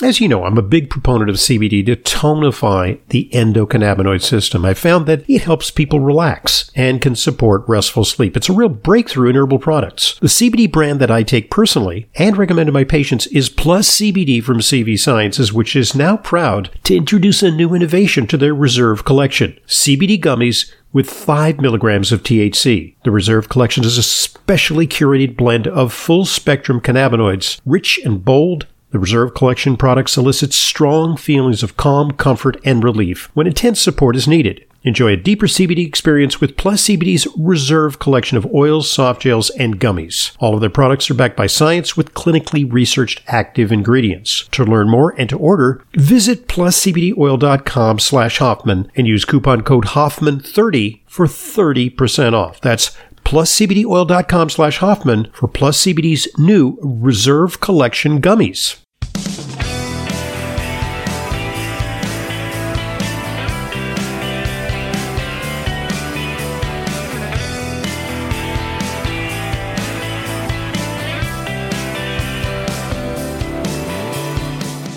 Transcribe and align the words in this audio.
As 0.00 0.20
you 0.20 0.28
know, 0.28 0.44
I'm 0.44 0.56
a 0.56 0.62
big 0.62 0.90
proponent 0.90 1.28
of 1.28 1.36
CBD 1.36 1.84
to 1.86 1.96
tonify 1.96 3.00
the 3.08 3.28
endocannabinoid 3.32 4.22
system. 4.22 4.64
I 4.64 4.72
found 4.72 5.06
that 5.06 5.28
it 5.28 5.42
helps 5.42 5.72
people 5.72 5.98
relax 5.98 6.70
and 6.76 7.00
can 7.00 7.16
support 7.16 7.64
restful 7.66 8.04
sleep. 8.04 8.36
It's 8.36 8.48
a 8.48 8.52
real 8.52 8.68
breakthrough 8.68 9.30
in 9.30 9.34
herbal 9.34 9.58
products. 9.58 10.16
The 10.20 10.28
CBD 10.28 10.70
brand 10.70 11.00
that 11.00 11.10
I 11.10 11.24
take 11.24 11.50
personally 11.50 12.08
and 12.14 12.36
recommend 12.36 12.68
to 12.68 12.72
my 12.72 12.84
patients 12.84 13.26
is 13.26 13.48
Plus 13.48 13.90
CBD 13.90 14.40
from 14.40 14.60
CV 14.60 14.96
Sciences, 14.96 15.52
which 15.52 15.74
is 15.74 15.96
now 15.96 16.16
proud 16.16 16.70
to 16.84 16.96
introduce 16.96 17.42
a 17.42 17.50
new 17.50 17.74
innovation 17.74 18.28
to 18.28 18.36
their 18.36 18.54
Reserve 18.54 19.04
collection. 19.04 19.58
CBD 19.66 20.20
gummies 20.20 20.72
with 20.92 21.10
5 21.10 21.60
milligrams 21.60 22.12
of 22.12 22.22
THC. 22.22 22.94
The 23.02 23.10
Reserve 23.10 23.48
Collection 23.48 23.84
is 23.84 23.98
a 23.98 24.04
specially 24.04 24.86
curated 24.86 25.36
blend 25.36 25.66
of 25.66 25.92
full 25.92 26.24
spectrum 26.24 26.80
cannabinoids, 26.80 27.60
rich 27.66 27.98
and 28.04 28.24
bold 28.24 28.66
the 28.90 28.98
Reserve 28.98 29.34
Collection 29.34 29.76
product 29.76 30.10
solicits 30.10 30.56
strong 30.56 31.16
feelings 31.16 31.62
of 31.62 31.76
calm, 31.76 32.12
comfort, 32.12 32.58
and 32.64 32.82
relief 32.82 33.30
when 33.34 33.46
intense 33.46 33.80
support 33.80 34.16
is 34.16 34.26
needed. 34.26 34.64
Enjoy 34.84 35.12
a 35.12 35.16
deeper 35.16 35.46
CBD 35.46 35.86
experience 35.86 36.40
with 36.40 36.56
Plus 36.56 36.84
CBD's 36.84 37.26
Reserve 37.36 37.98
collection 37.98 38.38
of 38.38 38.46
oils, 38.54 38.90
soft 38.90 39.22
gels, 39.22 39.50
and 39.50 39.80
gummies. 39.80 40.36
All 40.38 40.54
of 40.54 40.60
their 40.60 40.70
products 40.70 41.10
are 41.10 41.14
backed 41.14 41.36
by 41.36 41.48
science 41.48 41.96
with 41.96 42.14
clinically 42.14 42.70
researched 42.72 43.20
active 43.26 43.72
ingredients. 43.72 44.48
To 44.52 44.64
learn 44.64 44.88
more 44.88 45.14
and 45.18 45.28
to 45.30 45.36
order, 45.36 45.84
visit 45.94 46.46
pluscbdoil.com 46.46 47.98
slash 47.98 48.38
Hoffman 48.38 48.90
and 48.94 49.06
use 49.06 49.24
coupon 49.24 49.62
code 49.62 49.86
Hoffman30 49.86 51.00
for 51.06 51.26
30% 51.26 52.32
off. 52.34 52.60
That's 52.60 52.96
pluscbdoil.com 53.28 54.48
slash 54.48 54.78
Hoffman 54.78 55.30
for 55.34 55.48
Plus 55.48 55.84
CBD's 55.84 56.26
new 56.38 56.78
Reserve 56.80 57.60
Collection 57.60 58.22
gummies. 58.22 58.78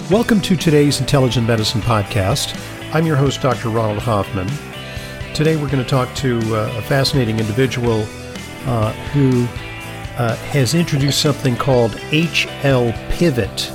Welcome 0.10 0.40
to 0.40 0.56
today's 0.56 1.02
Intelligent 1.02 1.46
Medicine 1.46 1.82
Podcast. 1.82 2.58
I'm 2.94 3.06
your 3.06 3.18
host, 3.18 3.42
Dr. 3.42 3.68
Ronald 3.68 4.00
Hoffman. 4.00 4.48
Today 5.34 5.58
we're 5.58 5.70
going 5.70 5.84
to 5.84 5.90
talk 5.90 6.16
to 6.16 6.40
uh, 6.56 6.74
a 6.78 6.82
fascinating 6.84 7.38
individual 7.38 8.08
uh, 8.66 8.94
who 9.12 9.44
uh, 10.18 10.36
has 10.36 10.74
introduced 10.74 11.22
something 11.22 11.56
called 11.56 11.92
HL 12.12 12.94
Pivot 13.12 13.72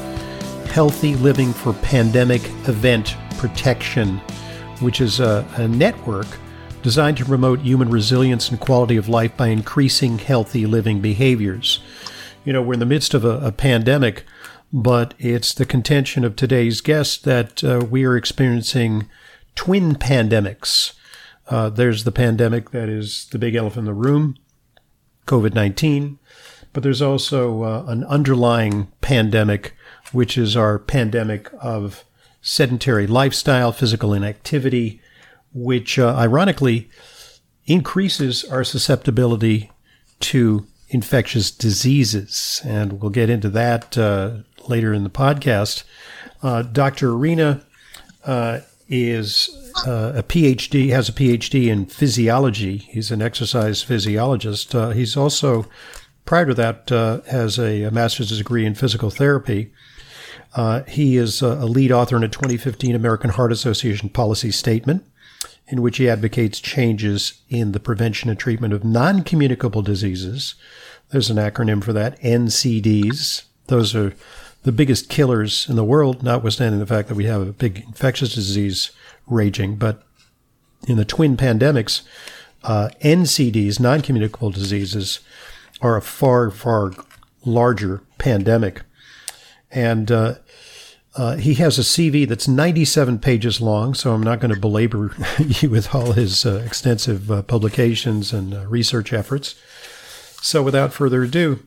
Healthy 0.70 1.16
Living 1.16 1.52
for 1.52 1.72
Pandemic 1.72 2.44
Event 2.68 3.16
Protection, 3.38 4.18
which 4.80 5.00
is 5.00 5.20
a, 5.20 5.46
a 5.56 5.66
network 5.66 6.26
designed 6.82 7.16
to 7.16 7.24
promote 7.24 7.60
human 7.60 7.90
resilience 7.90 8.48
and 8.48 8.60
quality 8.60 8.96
of 8.96 9.08
life 9.08 9.36
by 9.36 9.48
increasing 9.48 10.18
healthy 10.18 10.66
living 10.66 11.00
behaviors. 11.00 11.80
You 12.44 12.52
know, 12.52 12.62
we're 12.62 12.74
in 12.74 12.80
the 12.80 12.86
midst 12.86 13.12
of 13.14 13.24
a, 13.24 13.38
a 13.40 13.50
pandemic, 13.50 14.24
but 14.72 15.14
it's 15.18 15.52
the 15.52 15.66
contention 15.66 16.24
of 16.24 16.36
today's 16.36 16.80
guest 16.80 17.24
that 17.24 17.64
uh, 17.64 17.84
we 17.90 18.04
are 18.04 18.16
experiencing 18.16 19.08
twin 19.56 19.94
pandemics. 19.94 20.92
Uh, 21.48 21.70
there's 21.70 22.04
the 22.04 22.12
pandemic 22.12 22.70
that 22.70 22.88
is 22.88 23.26
the 23.32 23.38
big 23.38 23.54
elephant 23.54 23.80
in 23.80 23.84
the 23.86 23.94
room, 23.94 24.36
COVID 25.26 25.54
19, 25.54 26.18
but 26.72 26.82
there's 26.82 27.02
also 27.02 27.62
uh, 27.62 27.84
an 27.88 28.04
underlying 28.04 28.90
pandemic, 29.00 29.74
which 30.12 30.38
is 30.38 30.56
our 30.56 30.78
pandemic 30.78 31.50
of 31.60 32.04
sedentary 32.40 33.06
lifestyle, 33.06 33.72
physical 33.72 34.14
inactivity, 34.14 35.00
which 35.52 35.98
uh, 35.98 36.14
ironically 36.16 36.88
increases 37.66 38.44
our 38.44 38.62
susceptibility 38.62 39.70
to 40.20 40.66
infectious 40.88 41.50
diseases. 41.50 42.60
And 42.64 43.00
we'll 43.00 43.10
get 43.10 43.30
into 43.30 43.50
that 43.50 43.98
uh, 43.98 44.38
later 44.68 44.92
in 44.94 45.04
the 45.04 45.10
podcast. 45.10 45.84
Uh, 46.42 46.62
Dr. 46.62 47.12
Arena 47.12 47.64
uh, 48.24 48.60
is 48.88 49.65
uh, 49.84 50.12
a 50.16 50.22
PhD, 50.22 50.90
has 50.90 51.08
a 51.08 51.12
PhD 51.12 51.66
in 51.66 51.86
physiology. 51.86 52.78
He's 52.78 53.10
an 53.10 53.20
exercise 53.20 53.82
physiologist. 53.82 54.74
Uh, 54.74 54.90
he's 54.90 55.16
also, 55.16 55.66
prior 56.24 56.46
to 56.46 56.54
that, 56.54 56.90
uh, 56.92 57.20
has 57.22 57.58
a, 57.58 57.82
a, 57.82 57.90
master's 57.90 58.36
degree 58.36 58.64
in 58.64 58.74
physical 58.74 59.10
therapy. 59.10 59.72
Uh, 60.54 60.82
he 60.84 61.16
is 61.16 61.42
a, 61.42 61.48
a 61.48 61.66
lead 61.66 61.92
author 61.92 62.16
in 62.16 62.24
a 62.24 62.28
2015 62.28 62.94
American 62.94 63.30
Heart 63.30 63.52
Association 63.52 64.08
policy 64.08 64.50
statement 64.50 65.04
in 65.68 65.82
which 65.82 65.96
he 65.96 66.08
advocates 66.08 66.60
changes 66.60 67.42
in 67.48 67.72
the 67.72 67.80
prevention 67.80 68.30
and 68.30 68.38
treatment 68.38 68.72
of 68.72 68.84
non 68.84 69.22
communicable 69.22 69.82
diseases. 69.82 70.54
There's 71.10 71.30
an 71.30 71.36
acronym 71.36 71.82
for 71.82 71.92
that, 71.92 72.20
NCDs. 72.20 73.44
Those 73.66 73.94
are 73.94 74.14
the 74.62 74.72
biggest 74.72 75.08
killers 75.08 75.68
in 75.68 75.76
the 75.76 75.84
world, 75.84 76.22
notwithstanding 76.22 76.80
the 76.80 76.86
fact 76.86 77.08
that 77.08 77.14
we 77.14 77.26
have 77.26 77.42
a 77.42 77.52
big 77.52 77.84
infectious 77.86 78.34
disease 78.34 78.90
raging. 79.26 79.76
But 79.76 80.02
in 80.86 80.96
the 80.96 81.04
twin 81.04 81.36
pandemics, 81.36 82.02
uh, 82.64 82.90
NCDs, 83.02 83.80
non 83.80 84.02
communicable 84.02 84.50
diseases, 84.50 85.20
are 85.80 85.96
a 85.96 86.02
far, 86.02 86.50
far 86.50 86.92
larger 87.44 88.02
pandemic. 88.18 88.82
And 89.70 90.10
uh, 90.10 90.36
uh, 91.16 91.36
he 91.36 91.54
has 91.54 91.78
a 91.78 91.82
CV 91.82 92.28
that's 92.28 92.46
97 92.46 93.18
pages 93.20 93.60
long, 93.60 93.94
so 93.94 94.12
I'm 94.12 94.22
not 94.22 94.40
going 94.40 94.54
to 94.54 94.60
belabor 94.60 95.14
you 95.38 95.70
with 95.70 95.94
all 95.94 96.12
his 96.12 96.44
uh, 96.44 96.62
extensive 96.66 97.30
uh, 97.30 97.42
publications 97.42 98.32
and 98.32 98.54
uh, 98.54 98.66
research 98.66 99.12
efforts. 99.12 99.54
So 100.42 100.62
without 100.62 100.92
further 100.92 101.22
ado, 101.22 101.60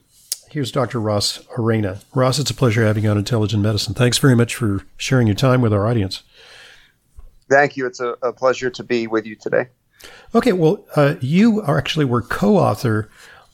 here's 0.51 0.71
Dr. 0.71 0.99
Ross 0.99 1.43
Arena. 1.57 1.99
Ross, 2.13 2.39
it's 2.39 2.51
a 2.51 2.55
pleasure 2.55 2.85
having 2.85 3.03
you 3.03 3.09
on 3.09 3.17
Intelligent 3.17 3.63
Medicine. 3.63 3.93
Thanks 3.93 4.19
very 4.19 4.35
much 4.35 4.55
for 4.55 4.83
sharing 4.97 5.27
your 5.27 5.35
time 5.35 5.61
with 5.61 5.73
our 5.73 5.87
audience. 5.87 6.23
Thank 7.49 7.75
you. 7.77 7.85
It's 7.85 7.99
a, 7.99 8.15
a 8.21 8.31
pleasure 8.31 8.69
to 8.69 8.83
be 8.83 9.07
with 9.07 9.25
you 9.25 9.35
today. 9.35 9.67
Okay, 10.33 10.53
well, 10.53 10.85
uh, 10.95 11.15
you 11.19 11.61
are 11.61 11.77
actually 11.77 12.05
were 12.05 12.21
co-author 12.21 13.09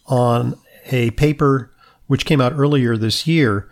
on 0.06 0.60
a 0.92 1.12
paper 1.12 1.72
which 2.08 2.26
came 2.26 2.40
out 2.42 2.54
earlier 2.54 2.98
this 2.98 3.26
year, 3.26 3.70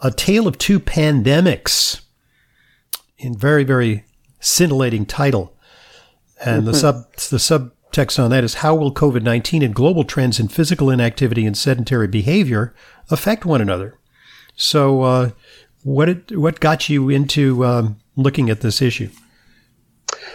"A 0.00 0.10
Tale 0.10 0.46
of 0.46 0.56
Two 0.56 0.80
Pandemics," 0.80 2.00
in 3.18 3.36
very 3.36 3.64
very 3.64 4.04
scintillating 4.40 5.04
title, 5.04 5.56
and 6.44 6.62
mm-hmm. 6.62 6.70
the 6.70 6.74
sub 6.74 7.12
the 7.16 7.36
subtext 7.36 8.22
on 8.22 8.30
that 8.30 8.44
is 8.44 8.54
how 8.54 8.74
will 8.74 8.94
COVID 8.94 9.22
nineteen 9.22 9.62
and 9.62 9.74
global 9.74 10.04
trends 10.04 10.40
in 10.40 10.48
physical 10.48 10.88
inactivity 10.88 11.44
and 11.44 11.58
sedentary 11.58 12.08
behavior 12.08 12.74
affect 13.10 13.44
one 13.44 13.60
another? 13.60 13.98
So, 14.56 15.02
uh, 15.02 15.30
what 15.82 16.08
it, 16.08 16.38
what 16.38 16.60
got 16.60 16.88
you 16.88 17.10
into 17.10 17.64
um, 17.66 17.98
looking 18.16 18.48
at 18.48 18.60
this 18.60 18.80
issue? 18.80 19.10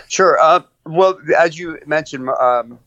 Sure. 0.07 0.39
Uh, 0.39 0.61
well, 0.85 1.19
as 1.37 1.57
you 1.57 1.79
mentioned, 1.85 2.29
um, 2.29 2.79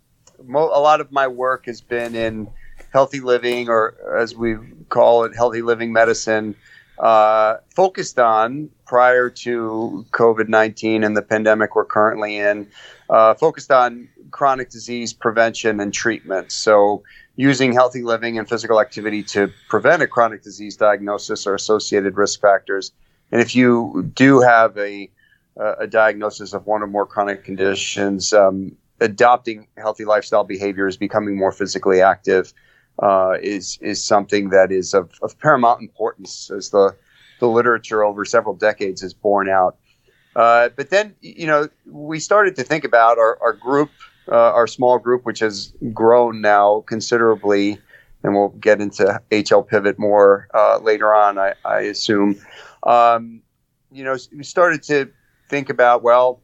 mo- 0.44 0.70
a 0.72 0.80
lot 0.80 1.00
of 1.00 1.12
my 1.12 1.28
work 1.28 1.66
has 1.66 1.80
been 1.80 2.14
in 2.14 2.48
healthy 2.92 3.20
living, 3.20 3.68
or 3.68 3.94
as 4.16 4.34
we 4.34 4.56
call 4.88 5.24
it, 5.24 5.34
healthy 5.34 5.62
living 5.62 5.92
medicine, 5.92 6.54
uh, 6.98 7.56
focused 7.74 8.18
on 8.18 8.70
prior 8.86 9.30
to 9.30 10.04
COVID 10.10 10.48
19 10.48 11.02
and 11.02 11.16
the 11.16 11.22
pandemic 11.22 11.74
we're 11.74 11.84
currently 11.84 12.36
in, 12.36 12.66
uh, 13.08 13.34
focused 13.34 13.70
on 13.70 14.08
chronic 14.30 14.70
disease 14.70 15.12
prevention 15.12 15.80
and 15.80 15.92
treatment. 15.92 16.52
So, 16.52 17.02
using 17.36 17.72
healthy 17.72 18.02
living 18.02 18.38
and 18.38 18.48
physical 18.48 18.80
activity 18.80 19.22
to 19.22 19.50
prevent 19.68 20.02
a 20.02 20.06
chronic 20.06 20.42
disease 20.42 20.76
diagnosis 20.76 21.46
or 21.46 21.54
associated 21.54 22.16
risk 22.16 22.40
factors. 22.40 22.92
And 23.30 23.40
if 23.40 23.56
you 23.56 24.10
do 24.14 24.40
have 24.40 24.76
a 24.76 25.10
uh, 25.60 25.74
a 25.80 25.86
diagnosis 25.86 26.52
of 26.52 26.66
one 26.66 26.82
or 26.82 26.86
more 26.86 27.06
chronic 27.06 27.44
conditions, 27.44 28.32
um, 28.32 28.72
adopting 29.00 29.66
healthy 29.76 30.04
lifestyle 30.04 30.44
behaviors, 30.44 30.96
becoming 30.96 31.36
more 31.36 31.52
physically 31.52 32.00
active, 32.00 32.52
uh, 33.00 33.36
is 33.42 33.78
is 33.80 34.04
something 34.04 34.50
that 34.50 34.70
is 34.70 34.94
of, 34.94 35.10
of, 35.22 35.38
paramount 35.38 35.80
importance 35.80 36.50
as 36.50 36.70
the 36.70 36.94
the 37.40 37.48
literature 37.48 38.04
over 38.04 38.24
several 38.24 38.54
decades 38.54 39.00
has 39.00 39.14
borne 39.14 39.48
out. 39.48 39.76
Uh, 40.36 40.68
but 40.76 40.90
then, 40.90 41.14
you 41.20 41.46
know, 41.46 41.68
we 41.86 42.18
started 42.18 42.56
to 42.56 42.62
think 42.62 42.84
about 42.84 43.18
our, 43.18 43.38
our 43.42 43.52
group, 43.52 43.90
uh, 44.28 44.52
our 44.52 44.66
small 44.66 44.98
group, 44.98 45.24
which 45.24 45.40
has 45.40 45.74
grown 45.92 46.40
now 46.40 46.84
considerably, 46.86 47.78
and 48.22 48.34
we'll 48.34 48.48
get 48.48 48.80
into 48.80 49.20
HL 49.30 49.66
Pivot 49.66 49.98
more 49.98 50.48
uh, 50.54 50.78
later 50.78 51.12
on, 51.12 51.38
I, 51.38 51.54
I 51.64 51.80
assume. 51.80 52.40
Um, 52.84 53.42
you 53.90 54.04
know, 54.04 54.16
we 54.34 54.44
started 54.44 54.82
to 54.84 55.10
think 55.52 55.68
about, 55.68 56.02
well, 56.02 56.40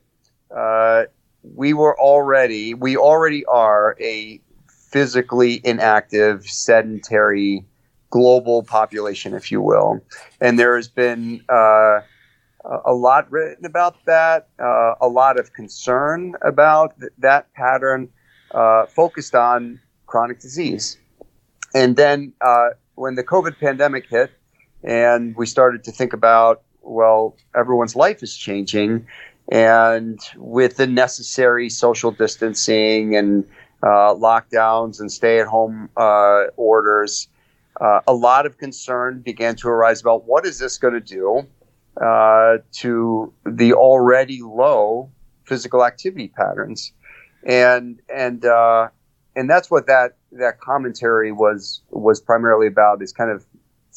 uh, 0.55 1.05
we 1.43 1.73
were 1.73 1.99
already, 1.99 2.75
we 2.75 2.95
already 2.99 3.43
are 3.47 3.97
a 4.01 4.39
physically 4.93 5.63
inactive, 5.65 6.45
sedentary 6.45 7.65
global 8.11 8.63
population, 8.63 9.33
if 9.33 9.51
you 9.51 9.63
will. 9.63 10.01
And 10.43 10.59
there 10.59 10.77
has 10.77 10.89
been 10.89 11.43
uh, 11.49 12.01
a 12.85 12.93
lot 12.93 13.33
written 13.33 13.65
about 13.65 13.97
that, 14.05 14.49
uh, 14.63 14.95
a 15.01 15.09
lot 15.09 15.41
of 15.41 15.55
concern 15.55 16.35
about 16.43 17.01
th- 17.01 17.13
that 17.19 17.51
pattern 17.55 18.11
uh, 18.51 18.85
focused 18.87 19.35
on 19.35 19.81
chronic 20.07 20.39
disease. 20.41 20.99
And 21.75 21.97
then 21.97 22.35
uh, 22.43 22.71
when 22.95 23.15
the 23.15 23.25
COVID 23.25 23.59
pandemic 23.59 24.05
hit, 24.11 24.31
and 24.85 25.35
we 25.35 25.47
started 25.47 25.83
to 25.85 25.93
think 25.93 26.13
about, 26.13 26.63
well, 26.89 27.37
everyone's 27.55 27.97
life 27.97 28.23
is 28.23 28.37
changing. 28.37 29.07
And 29.51 30.21
with 30.37 30.77
the 30.77 30.87
necessary 30.87 31.71
social 31.71 32.11
distancing 32.11 33.17
and 33.17 33.45
uh, 33.83 34.15
lockdowns 34.15 35.01
and 35.01 35.11
stay 35.11 35.41
at 35.41 35.47
home 35.47 35.89
uh, 35.97 36.45
orders, 36.57 37.29
uh, 37.81 38.01
a 38.07 38.13
lot 38.13 38.45
of 38.45 38.59
concern 38.59 39.21
began 39.21 39.57
to 39.57 39.69
arise 39.69 40.01
about 40.01 40.25
what 40.25 40.45
is 40.45 40.59
this 40.59 40.79
going 40.79 40.95
to 40.95 41.01
do 41.01 41.47
uh, 42.01 42.59
to 42.73 43.33
the 43.47 43.73
already 43.75 44.43
low 44.43 45.11
physical 45.45 45.85
activity 45.85 46.29
patterns, 46.29 46.93
and 47.45 48.01
and 48.15 48.45
uh, 48.45 48.89
and 49.35 49.49
that's 49.49 49.71
what 49.71 49.87
that 49.87 50.17
that 50.33 50.61
commentary 50.61 51.33
was 51.33 51.81
was 51.91 52.21
primarily 52.21 52.67
about 52.67 53.01
is 53.01 53.13
kind 53.13 53.31
of 53.31 53.47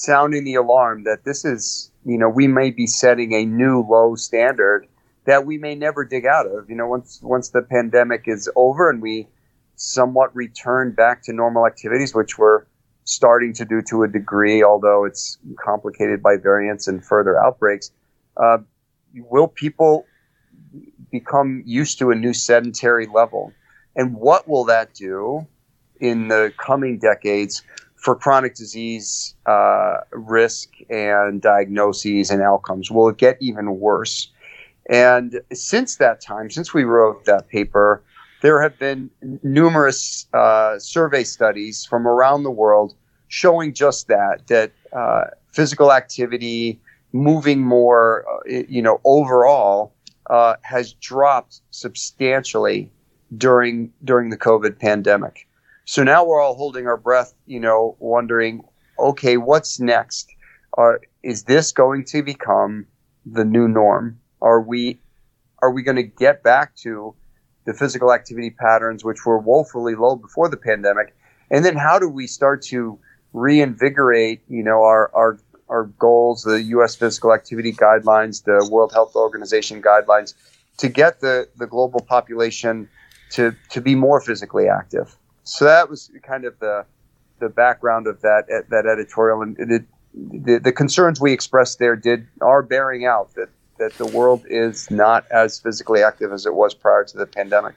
sounding 0.04 0.44
the 0.44 0.56
alarm 0.56 1.04
that 1.04 1.24
this 1.24 1.46
is 1.46 1.92
you 2.06 2.18
know 2.18 2.30
we 2.30 2.48
may 2.48 2.72
be 2.72 2.88
setting 2.88 3.34
a 3.34 3.46
new 3.46 3.86
low 3.90 4.16
standard 4.16 4.88
that 5.26 5.46
we 5.46 5.58
may 5.58 5.76
never 5.76 6.04
dig 6.04 6.26
out 6.26 6.48
of 6.48 6.70
you 6.70 6.76
know 6.76 6.88
once 6.88 7.20
once 7.22 7.50
the 7.50 7.62
pandemic 7.62 8.24
is 8.26 8.50
over 8.56 8.90
and 8.90 9.02
we 9.02 9.28
somewhat 9.76 10.36
return 10.36 10.92
back 10.92 11.24
to 11.24 11.34
normal 11.34 11.66
activities 11.66 12.16
which 12.16 12.38
we're 12.38 12.66
starting 13.04 13.54
to 13.54 13.66
do 13.66 13.82
to 13.82 14.04
a 14.04 14.08
degree, 14.08 14.64
although 14.64 15.06
it's 15.06 15.38
complicated 15.60 16.22
by 16.22 16.38
variants 16.38 16.88
and 16.88 17.04
further 17.04 17.42
outbreaks. 17.44 17.92
Uh, 18.38 18.60
will 19.16 19.48
people 19.48 20.06
become 21.12 21.64
used 21.66 22.00
to 22.00 22.12
a 22.12 22.16
new 22.16 22.34
sedentary 22.34 23.08
level? 23.08 23.52
And 23.96 24.16
what 24.16 24.48
will 24.48 24.66
that 24.66 24.94
do 24.94 25.48
in 26.00 26.30
the 26.30 26.54
coming 26.58 26.98
decades 26.98 27.64
for 28.02 28.16
chronic 28.16 28.56
disease 28.56 29.36
uh, 29.46 29.98
risk 30.12 30.70
and 30.90 31.42
diagnoses 31.42 32.32
and 32.32 32.42
outcomes? 32.42 32.92
Will 32.92 33.10
it 33.10 33.18
get 33.18 33.38
even 33.40 33.80
worse? 33.80 34.28
And 34.90 35.40
since 35.54 35.98
that 35.98 36.20
time, 36.20 36.50
since 36.50 36.74
we 36.74 36.84
wrote 36.84 37.26
that 37.26 37.48
paper, 37.48 38.04
there 38.42 38.60
have 38.62 38.78
been 38.80 39.10
numerous 39.44 40.28
uh, 40.34 40.80
survey 40.80 41.24
studies 41.24 41.86
from 41.86 42.08
around 42.08 42.42
the 42.44 42.52
world 42.52 42.96
showing 43.28 43.74
just 43.74 44.08
that 44.08 44.48
that 44.48 44.72
uh, 44.92 45.26
physical 45.54 45.94
activity, 45.94 46.82
moving 47.14 47.62
more, 47.62 48.26
uh, 48.28 48.64
you 48.68 48.82
know, 48.82 49.00
overall 49.06 49.94
uh, 50.30 50.56
has 50.64 50.94
dropped 50.94 51.62
substantially 51.70 52.92
during 53.38 53.94
during 54.04 54.32
the 54.32 54.38
COVID 54.38 54.80
pandemic. 54.80 55.48
So 55.86 56.04
now 56.04 56.26
we're 56.26 56.42
all 56.42 56.56
holding 56.56 56.88
our 56.88 56.98
breath, 56.98 57.34
you 57.46 57.60
know, 57.60 57.96
wondering, 58.00 58.64
okay, 59.00 59.38
what's 59.38 59.80
next? 59.80 60.30
Are, 60.74 61.02
is 61.24 61.44
this 61.44 61.72
going 61.72 62.06
to 62.06 62.24
become 62.24 62.86
the 63.26 63.44
new 63.44 63.68
norm? 63.68 64.20
Are 64.42 64.62
we 64.62 65.00
are 65.62 65.72
we 65.72 65.84
going 65.84 65.98
to 65.98 66.04
get 66.04 66.44
back 66.44 66.76
to 66.78 67.14
the 67.66 67.74
physical 67.74 68.12
activity 68.12 68.50
patterns 68.50 69.04
which 69.04 69.26
were 69.26 69.38
woefully 69.38 69.96
low 69.96 70.16
before 70.16 70.50
the 70.50 70.58
pandemic? 70.58 71.16
And 71.52 71.64
then 71.64 71.76
how 71.76 72.00
do 72.00 72.10
we 72.10 72.26
start 72.26 72.64
to 72.64 72.98
reinvigorate, 73.34 74.42
you 74.48 74.64
know, 74.64 74.84
our, 74.84 75.12
our, 75.14 75.40
our 75.70 75.84
goals, 75.84 76.44
the 76.44 76.64
U.S. 76.64 76.96
physical 76.96 77.34
activity 77.34 77.74
guidelines, 77.74 78.44
the 78.44 78.68
World 78.72 78.92
Health 78.92 79.16
Organization 79.16 79.82
guidelines, 79.82 80.34
to 80.78 80.90
get 80.90 81.20
the, 81.20 81.48
the 81.58 81.68
global 81.68 82.02
population 82.02 82.90
to, 83.32 83.56
to 83.70 83.82
be 83.82 83.94
more 83.94 84.20
physically 84.20 84.68
active. 84.68 85.16
So 85.44 85.66
that 85.66 85.90
was 85.90 86.12
kind 86.24 86.46
of 86.46 86.58
the, 86.60 86.86
the 87.40 87.50
background 87.50 88.08
of 88.08 88.22
that, 88.22 88.46
that 88.70 88.86
editorial. 88.86 89.42
And 89.42 89.58
it, 89.60 89.84
the, 90.14 90.60
the 90.60 90.72
concerns 90.72 91.20
we 91.20 91.34
expressed 91.34 91.80
there 91.80 91.96
did, 91.96 92.28
are 92.42 92.62
bearing 92.62 93.06
out 93.06 93.34
that, 93.36 93.50
that 93.80 93.94
the 93.94 94.06
world 94.06 94.44
is 94.48 94.90
not 94.92 95.26
as 95.32 95.60
physically 95.60 96.04
active 96.04 96.32
as 96.32 96.46
it 96.46 96.54
was 96.54 96.74
prior 96.74 97.04
to 97.04 97.18
the 97.18 97.26
pandemic. 97.26 97.76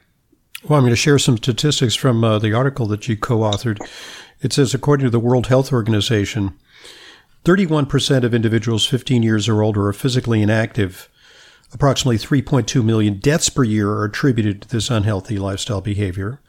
Well, 0.68 0.78
I'm 0.78 0.84
going 0.84 0.92
to 0.92 0.96
share 0.96 1.18
some 1.18 1.36
statistics 1.36 1.94
from 1.94 2.24
uh, 2.24 2.38
the 2.38 2.54
article 2.54 2.86
that 2.86 3.06
you 3.06 3.16
co 3.16 3.38
authored. 3.40 3.78
It 4.40 4.52
says, 4.52 4.72
according 4.72 5.04
to 5.04 5.10
the 5.10 5.20
World 5.20 5.48
Health 5.48 5.72
Organization, 5.72 6.58
31% 7.44 8.24
of 8.24 8.32
individuals 8.32 8.86
15 8.86 9.22
years 9.22 9.48
or 9.48 9.62
older 9.62 9.88
are 9.88 9.92
physically 9.92 10.40
inactive. 10.40 11.10
Approximately 11.72 12.18
3.2 12.18 12.82
million 12.82 13.18
deaths 13.18 13.50
per 13.50 13.64
year 13.64 13.90
are 13.90 14.04
attributed 14.04 14.62
to 14.62 14.68
this 14.68 14.90
unhealthy 14.90 15.38
lifestyle 15.38 15.82
behavior. 15.82 16.40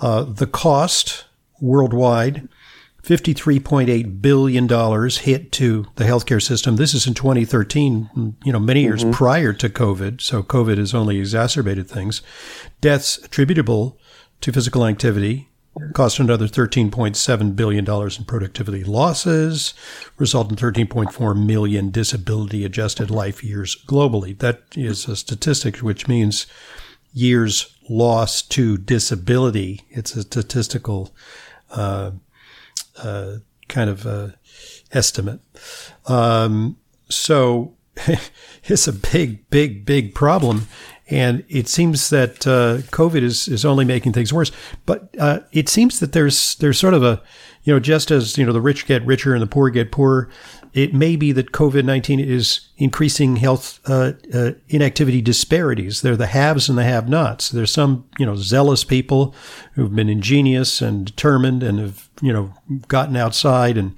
Uh, 0.00 0.22
the 0.22 0.46
cost 0.46 1.24
worldwide, 1.60 2.48
$53.8 3.02 4.20
billion 4.20 4.68
hit 5.10 5.52
to 5.52 5.86
the 5.96 6.04
healthcare 6.04 6.42
system. 6.42 6.76
This 6.76 6.94
is 6.94 7.06
in 7.06 7.14
2013, 7.14 8.36
you 8.44 8.52
know, 8.52 8.58
many 8.58 8.82
years 8.82 9.02
mm-hmm. 9.02 9.12
prior 9.12 9.52
to 9.54 9.68
COVID. 9.68 10.20
So 10.20 10.42
COVID 10.42 10.78
has 10.78 10.94
only 10.94 11.18
exacerbated 11.18 11.88
things. 11.88 12.22
Deaths 12.80 13.18
attributable 13.18 13.98
to 14.40 14.52
physical 14.52 14.84
activity, 14.84 15.48
cost 15.94 16.18
another 16.18 16.46
$13.7 16.46 17.56
billion 17.56 17.88
in 17.88 18.24
productivity 18.24 18.84
losses, 18.84 19.74
result 20.18 20.50
in 20.50 20.56
13.4 20.56 21.46
million 21.46 21.90
disability 21.90 22.64
adjusted 22.64 23.10
life 23.10 23.42
years 23.42 23.76
globally. 23.86 24.38
That 24.38 24.62
is 24.76 25.08
a 25.08 25.16
statistic 25.16 25.78
which 25.78 26.08
means 26.08 26.46
years 27.12 27.77
lost 27.88 28.50
to 28.52 28.76
disability. 28.76 29.82
It's 29.90 30.14
a 30.14 30.22
statistical 30.22 31.14
uh, 31.70 32.12
uh, 33.02 33.36
kind 33.68 33.90
of 33.90 34.06
uh, 34.06 34.28
estimate. 34.92 35.40
Um, 36.06 36.78
so 37.08 37.76
it's 38.64 38.86
a 38.86 38.92
big, 38.92 39.48
big, 39.50 39.84
big 39.84 40.14
problem. 40.14 40.68
And 41.10 41.44
it 41.48 41.68
seems 41.68 42.10
that 42.10 42.46
uh, 42.46 42.78
COVID 42.90 43.22
is, 43.22 43.48
is 43.48 43.64
only 43.64 43.84
making 43.84 44.12
things 44.12 44.32
worse. 44.32 44.52
But 44.84 45.08
uh, 45.18 45.40
it 45.52 45.68
seems 45.68 46.00
that 46.00 46.12
there's 46.12 46.56
there's 46.56 46.78
sort 46.78 46.94
of 46.94 47.02
a, 47.02 47.22
you 47.64 47.72
know, 47.72 47.80
just 47.80 48.10
as 48.10 48.36
you 48.36 48.44
know 48.44 48.52
the 48.52 48.60
rich 48.60 48.86
get 48.86 49.04
richer 49.06 49.32
and 49.32 49.42
the 49.42 49.46
poor 49.46 49.70
get 49.70 49.90
poorer, 49.90 50.28
it 50.74 50.92
may 50.92 51.16
be 51.16 51.32
that 51.32 51.52
COVID 51.52 51.84
nineteen 51.84 52.20
is 52.20 52.68
increasing 52.76 53.36
health 53.36 53.80
uh, 53.86 54.12
uh 54.34 54.52
inactivity 54.68 55.22
disparities. 55.22 56.02
They're 56.02 56.16
the 56.16 56.26
haves 56.26 56.68
and 56.68 56.76
the 56.76 56.84
have-nots. 56.84 57.50
There's 57.50 57.72
some 57.72 58.06
you 58.18 58.26
know 58.26 58.36
zealous 58.36 58.84
people 58.84 59.34
who've 59.74 59.94
been 59.94 60.10
ingenious 60.10 60.82
and 60.82 61.06
determined 61.06 61.62
and 61.62 61.78
have 61.78 62.10
you 62.20 62.32
know 62.34 62.52
gotten 62.86 63.16
outside 63.16 63.78
and 63.78 63.96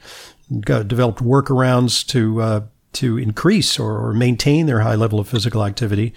got, 0.61 0.89
developed 0.89 1.21
workarounds 1.21 2.07
to 2.09 2.41
uh, 2.41 2.61
to 2.93 3.19
increase 3.19 3.79
or, 3.79 3.99
or, 4.05 4.13
maintain 4.13 4.67
their 4.67 4.81
high 4.81 4.97
level 4.97 5.21
of 5.21 5.29
physical 5.29 5.65
activity, 5.65 6.13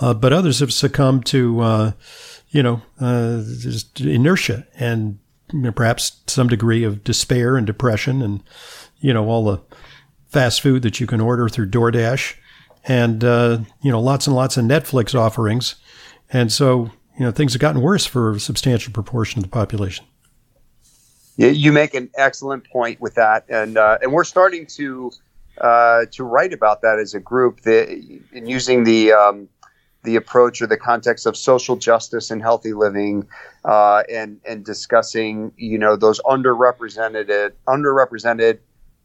uh, 0.00 0.14
but 0.14 0.32
others 0.32 0.60
have 0.60 0.72
succumbed 0.72 1.26
to, 1.26 1.60
uh, 1.60 1.92
you 2.48 2.62
know, 2.62 2.80
uh, 3.00 3.42
inertia 4.00 4.66
and 4.78 5.18
you 5.52 5.60
know, 5.60 5.72
perhaps 5.72 6.20
some 6.26 6.48
degree 6.48 6.84
of 6.84 7.04
despair 7.04 7.56
and 7.56 7.66
depression, 7.66 8.22
and 8.22 8.42
you 9.00 9.12
know 9.12 9.28
all 9.28 9.44
the 9.44 9.60
fast 10.28 10.60
food 10.60 10.82
that 10.82 10.98
you 11.00 11.06
can 11.06 11.20
order 11.20 11.48
through 11.48 11.70
DoorDash, 11.70 12.34
and 12.84 13.22
uh, 13.22 13.58
you 13.82 13.90
know 13.90 14.00
lots 14.00 14.26
and 14.26 14.34
lots 14.34 14.56
of 14.56 14.64
Netflix 14.64 15.14
offerings, 15.14 15.76
and 16.32 16.50
so 16.50 16.90
you 17.18 17.24
know 17.24 17.30
things 17.30 17.52
have 17.52 17.60
gotten 17.60 17.82
worse 17.82 18.06
for 18.06 18.32
a 18.32 18.40
substantial 18.40 18.92
proportion 18.92 19.38
of 19.38 19.44
the 19.44 19.50
population. 19.50 20.04
You 21.36 21.72
make 21.72 21.94
an 21.94 22.10
excellent 22.16 22.64
point 22.70 23.00
with 23.00 23.14
that, 23.14 23.44
and 23.48 23.76
uh, 23.76 23.98
and 24.02 24.12
we're 24.12 24.24
starting 24.24 24.66
to 24.66 25.12
uh, 25.60 26.06
to 26.10 26.24
write 26.24 26.52
about 26.52 26.82
that 26.82 26.98
as 26.98 27.14
a 27.14 27.20
group 27.20 27.66
in 27.66 28.46
using 28.46 28.84
the 28.84 29.12
um, 29.12 29.48
the 30.02 30.16
approach 30.16 30.60
or 30.60 30.66
the 30.66 30.76
context 30.76 31.26
of 31.26 31.36
social 31.36 31.76
justice 31.76 32.30
and 32.30 32.42
healthy 32.42 32.72
living 32.72 33.26
uh, 33.64 34.02
and 34.10 34.40
and 34.44 34.64
discussing 34.64 35.52
you 35.56 35.78
know 35.78 35.96
those 35.96 36.20
underrepresented 36.22 37.52
underrepresented 37.66 38.58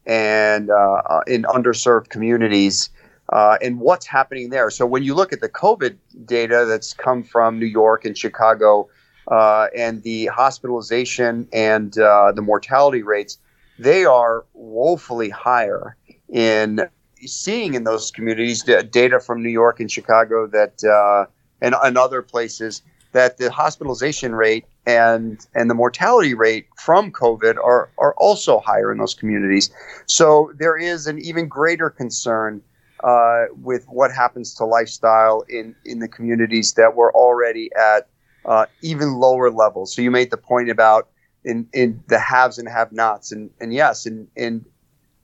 and 0.06 0.70
uh, 0.70 1.20
in 1.26 1.42
underserved 1.44 2.08
communities 2.08 2.90
uh, 3.30 3.56
and 3.62 3.80
what's 3.80 4.06
happening 4.06 4.50
there. 4.50 4.70
So 4.70 4.86
when 4.86 5.02
you 5.02 5.14
look 5.14 5.32
at 5.32 5.40
the 5.40 5.48
COVID 5.48 5.96
data 6.24 6.66
that's 6.68 6.92
come 6.92 7.22
from 7.22 7.58
New 7.58 7.66
York 7.66 8.04
and 8.04 8.16
Chicago 8.16 8.88
uh, 9.28 9.68
and 9.76 10.02
the 10.02 10.26
hospitalization 10.26 11.48
and 11.52 11.96
uh, 11.98 12.32
the 12.32 12.42
mortality 12.42 13.02
rates, 13.02 13.38
they 13.78 14.04
are 14.04 14.44
woefully 14.54 15.30
higher 15.30 15.96
in 16.32 16.88
seeing 17.26 17.74
in 17.74 17.84
those 17.84 18.10
communities 18.10 18.62
data 18.90 19.20
from 19.20 19.42
New 19.42 19.50
York 19.50 19.80
and 19.80 19.90
Chicago 19.90 20.46
that 20.46 20.82
uh, 20.84 21.26
and, 21.60 21.74
and 21.82 21.98
other 21.98 22.22
places 22.22 22.82
that 23.12 23.38
the 23.38 23.50
hospitalization 23.50 24.34
rate 24.34 24.64
and 24.86 25.46
and 25.54 25.68
the 25.68 25.74
mortality 25.74 26.34
rate 26.34 26.66
from 26.76 27.12
COVID 27.12 27.56
are 27.56 27.90
are 27.98 28.14
also 28.14 28.60
higher 28.60 28.90
in 28.92 28.98
those 28.98 29.14
communities. 29.14 29.70
So 30.06 30.52
there 30.56 30.76
is 30.76 31.06
an 31.06 31.18
even 31.18 31.48
greater 31.48 31.90
concern 31.90 32.62
uh, 33.04 33.46
with 33.62 33.84
what 33.88 34.12
happens 34.12 34.54
to 34.54 34.64
lifestyle 34.64 35.44
in 35.48 35.74
in 35.84 35.98
the 35.98 36.08
communities 36.08 36.74
that 36.74 36.94
were 36.94 37.12
already 37.14 37.70
at 37.74 38.08
uh, 38.44 38.66
even 38.82 39.14
lower 39.14 39.50
levels. 39.50 39.94
So 39.94 40.02
you 40.02 40.10
made 40.10 40.30
the 40.30 40.36
point 40.38 40.70
about 40.70 41.08
in 41.44 41.68
in 41.72 42.02
the 42.08 42.18
haves 42.18 42.58
and 42.58 42.68
have-nots, 42.68 43.32
and 43.32 43.50
and 43.60 43.74
yes, 43.74 44.06
in 44.06 44.28
in 44.36 44.64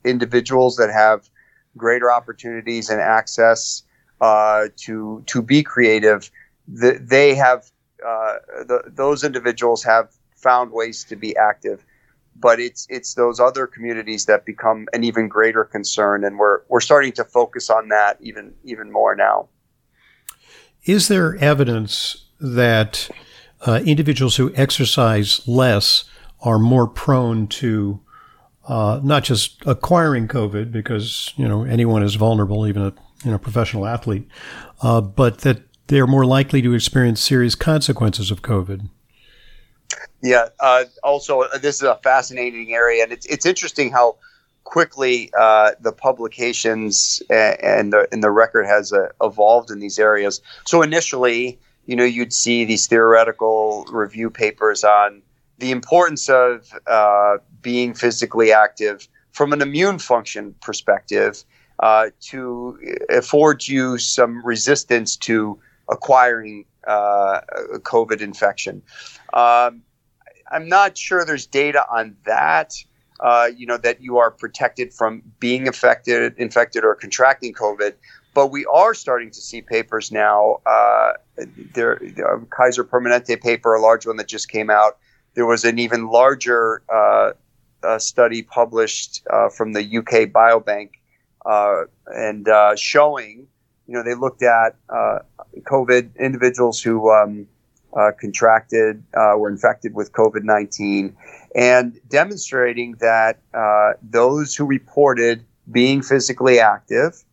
individuals 0.07 0.77
that 0.77 0.91
have 0.91 1.29
greater 1.77 2.11
opportunities 2.11 2.89
and 2.89 3.01
access 3.01 3.83
uh, 4.21 4.69
to 4.77 5.23
to 5.27 5.43
be 5.43 5.63
creative, 5.63 6.31
the, 6.67 6.99
they 7.01 7.35
have 7.35 7.71
uh, 8.07 8.35
the, 8.67 8.83
those 8.87 9.25
individuals 9.25 9.85
have 9.85 10.11
found 10.37 10.73
ways 10.73 11.05
to 11.05 11.17
be 11.17 11.37
active. 11.37 11.85
But 12.39 12.61
it's 12.61 12.87
it's 12.91 13.15
those 13.15 13.41
other 13.41 13.67
communities 13.67 14.27
that 14.27 14.45
become 14.45 14.87
an 14.93 15.05
even 15.05 15.29
greater 15.29 15.65
concern, 15.65 16.25
and 16.25 16.39
we're 16.39 16.61
we're 16.69 16.81
starting 16.81 17.13
to 17.13 17.25
focus 17.25 17.71
on 17.71 17.89
that 17.89 18.19
even 18.21 18.55
even 18.65 18.93
more 18.93 19.17
now. 19.17 19.49
Is 20.85 21.09
there 21.09 21.37
evidence 21.37 22.27
that 22.39 23.09
uh, 23.67 23.81
individuals 23.85 24.37
who 24.37 24.53
exercise 24.55 25.47
less 25.49 26.05
are 26.41 26.59
more 26.59 26.87
prone 26.87 27.47
to 27.49 28.01
uh, 28.69 29.01
not 29.03 29.25
just 29.25 29.63
acquiring 29.67 30.29
COVID, 30.29 30.73
because 30.73 31.33
you 31.37 31.47
know 31.47 31.65
anyone 31.65 32.03
is 32.03 32.15
vulnerable, 32.15 32.67
even 32.67 32.83
a 32.83 32.93
you 33.25 33.31
know 33.31 33.39
professional 33.39 33.87
athlete, 33.87 34.29
uh, 34.83 35.01
but 35.01 35.39
that 35.39 35.63
they're 35.87 36.07
more 36.07 36.25
likely 36.25 36.63
to 36.63 36.75
experience 36.75 37.21
serious 37.21 37.55
consequences 37.55 38.31
of 38.31 38.43
COVID. 38.43 38.89
Yeah. 40.23 40.49
Uh, 40.59 40.85
also, 41.03 41.43
uh, 41.43 41.59
this 41.59 41.77
is 41.77 41.83
a 41.83 41.97
fascinating 42.03 42.75
area, 42.75 43.03
and 43.03 43.13
it's 43.13 43.27
it's 43.27 43.47
interesting 43.47 43.91
how 43.91 44.17
quickly 44.65 45.31
uh, 45.39 45.73
the 45.81 45.93
publications 45.93 47.23
and 47.31 47.93
the 47.93 48.09
and 48.11 48.23
the 48.23 48.31
record 48.31 48.67
has 48.67 48.93
uh, 48.93 49.09
evolved 49.23 49.71
in 49.71 49.79
these 49.79 49.99
areas. 49.99 50.41
So 50.65 50.83
initially, 50.83 51.59
you 51.87 51.95
know, 51.95 52.05
you'd 52.05 52.33
see 52.33 52.65
these 52.65 52.87
theoretical 52.87 53.87
review 53.91 54.31
papers 54.31 54.83
on 54.83 55.23
the 55.59 55.71
importance 55.71 56.29
of 56.29 56.73
uh, 56.87 57.39
being 57.67 57.95
physically 57.95 58.53
active 58.53 59.09
from 59.33 59.53
an 59.53 59.61
immune 59.61 59.99
function 59.99 60.55
perspective 60.63 61.43
uh, 61.81 62.11
to 62.21 62.79
afford 63.11 63.67
you 63.67 63.99
some 63.99 64.41
resistance 64.47 65.17
to 65.17 65.59
acquiring 65.91 66.65
uh, 66.87 67.41
a 67.75 67.81
COVID 67.81 68.21
infection. 68.21 68.81
Um, 69.33 69.83
I'm 70.53 70.69
not 70.69 70.97
sure 70.97 71.25
there's 71.25 71.45
data 71.45 71.85
on 71.91 72.15
that. 72.25 72.75
Uh, 73.19 73.49
you 73.57 73.67
know 73.67 73.79
that 73.79 74.01
you 74.01 74.17
are 74.19 74.31
protected 74.31 74.95
from 74.95 75.23
being 75.41 75.67
affected, 75.67 76.35
infected, 76.39 76.85
or 76.85 76.95
contracting 76.95 77.53
COVID. 77.53 77.95
But 78.33 78.53
we 78.53 78.65
are 78.67 78.95
starting 78.95 79.33
to 79.33 79.41
see 79.41 79.61
papers 79.61 80.13
now. 80.13 80.61
Uh, 80.67 81.15
there, 81.75 82.01
Kaiser 82.51 82.85
Permanente 82.85 83.43
paper, 83.43 83.75
a 83.75 83.81
large 83.81 84.07
one 84.07 84.19
that 84.19 84.29
just 84.29 84.49
came 84.49 84.71
out. 84.71 84.99
There 85.35 85.47
was 85.47 85.65
an 85.65 85.81
even 85.81 86.07
larger 86.11 86.83
uh, 87.87 87.95
uh 87.95 87.99
study 87.99 88.43
published 88.43 89.23
uh, 89.31 89.49
from 89.49 89.73
the 89.73 89.81
UK 89.81 90.31
Biobank, 90.33 90.90
uh, 91.45 91.85
and 92.07 92.49
showing, 92.78 93.47
you 93.87 93.95
know, 93.95 94.02
they 94.02 94.14
looked 94.14 94.43
at 94.43 94.76
COVID 95.64 96.16
individuals 96.19 96.83
who 96.83 97.11
um, 97.12 97.47
uh, 97.97 98.12
contracted, 98.21 99.02
uh, 99.14 99.35
were 99.38 99.49
infected 99.49 99.95
with 99.95 100.12
COVID 100.12 100.43
19, 100.43 101.16
and 101.55 101.99
demonstrating 102.09 102.95
that 103.00 103.38
uh, 103.55 103.93
those 104.02 104.55
who 104.55 104.66
reported 104.66 105.45
being 105.71 106.02
physically 106.02 106.61
active, 106.61 107.25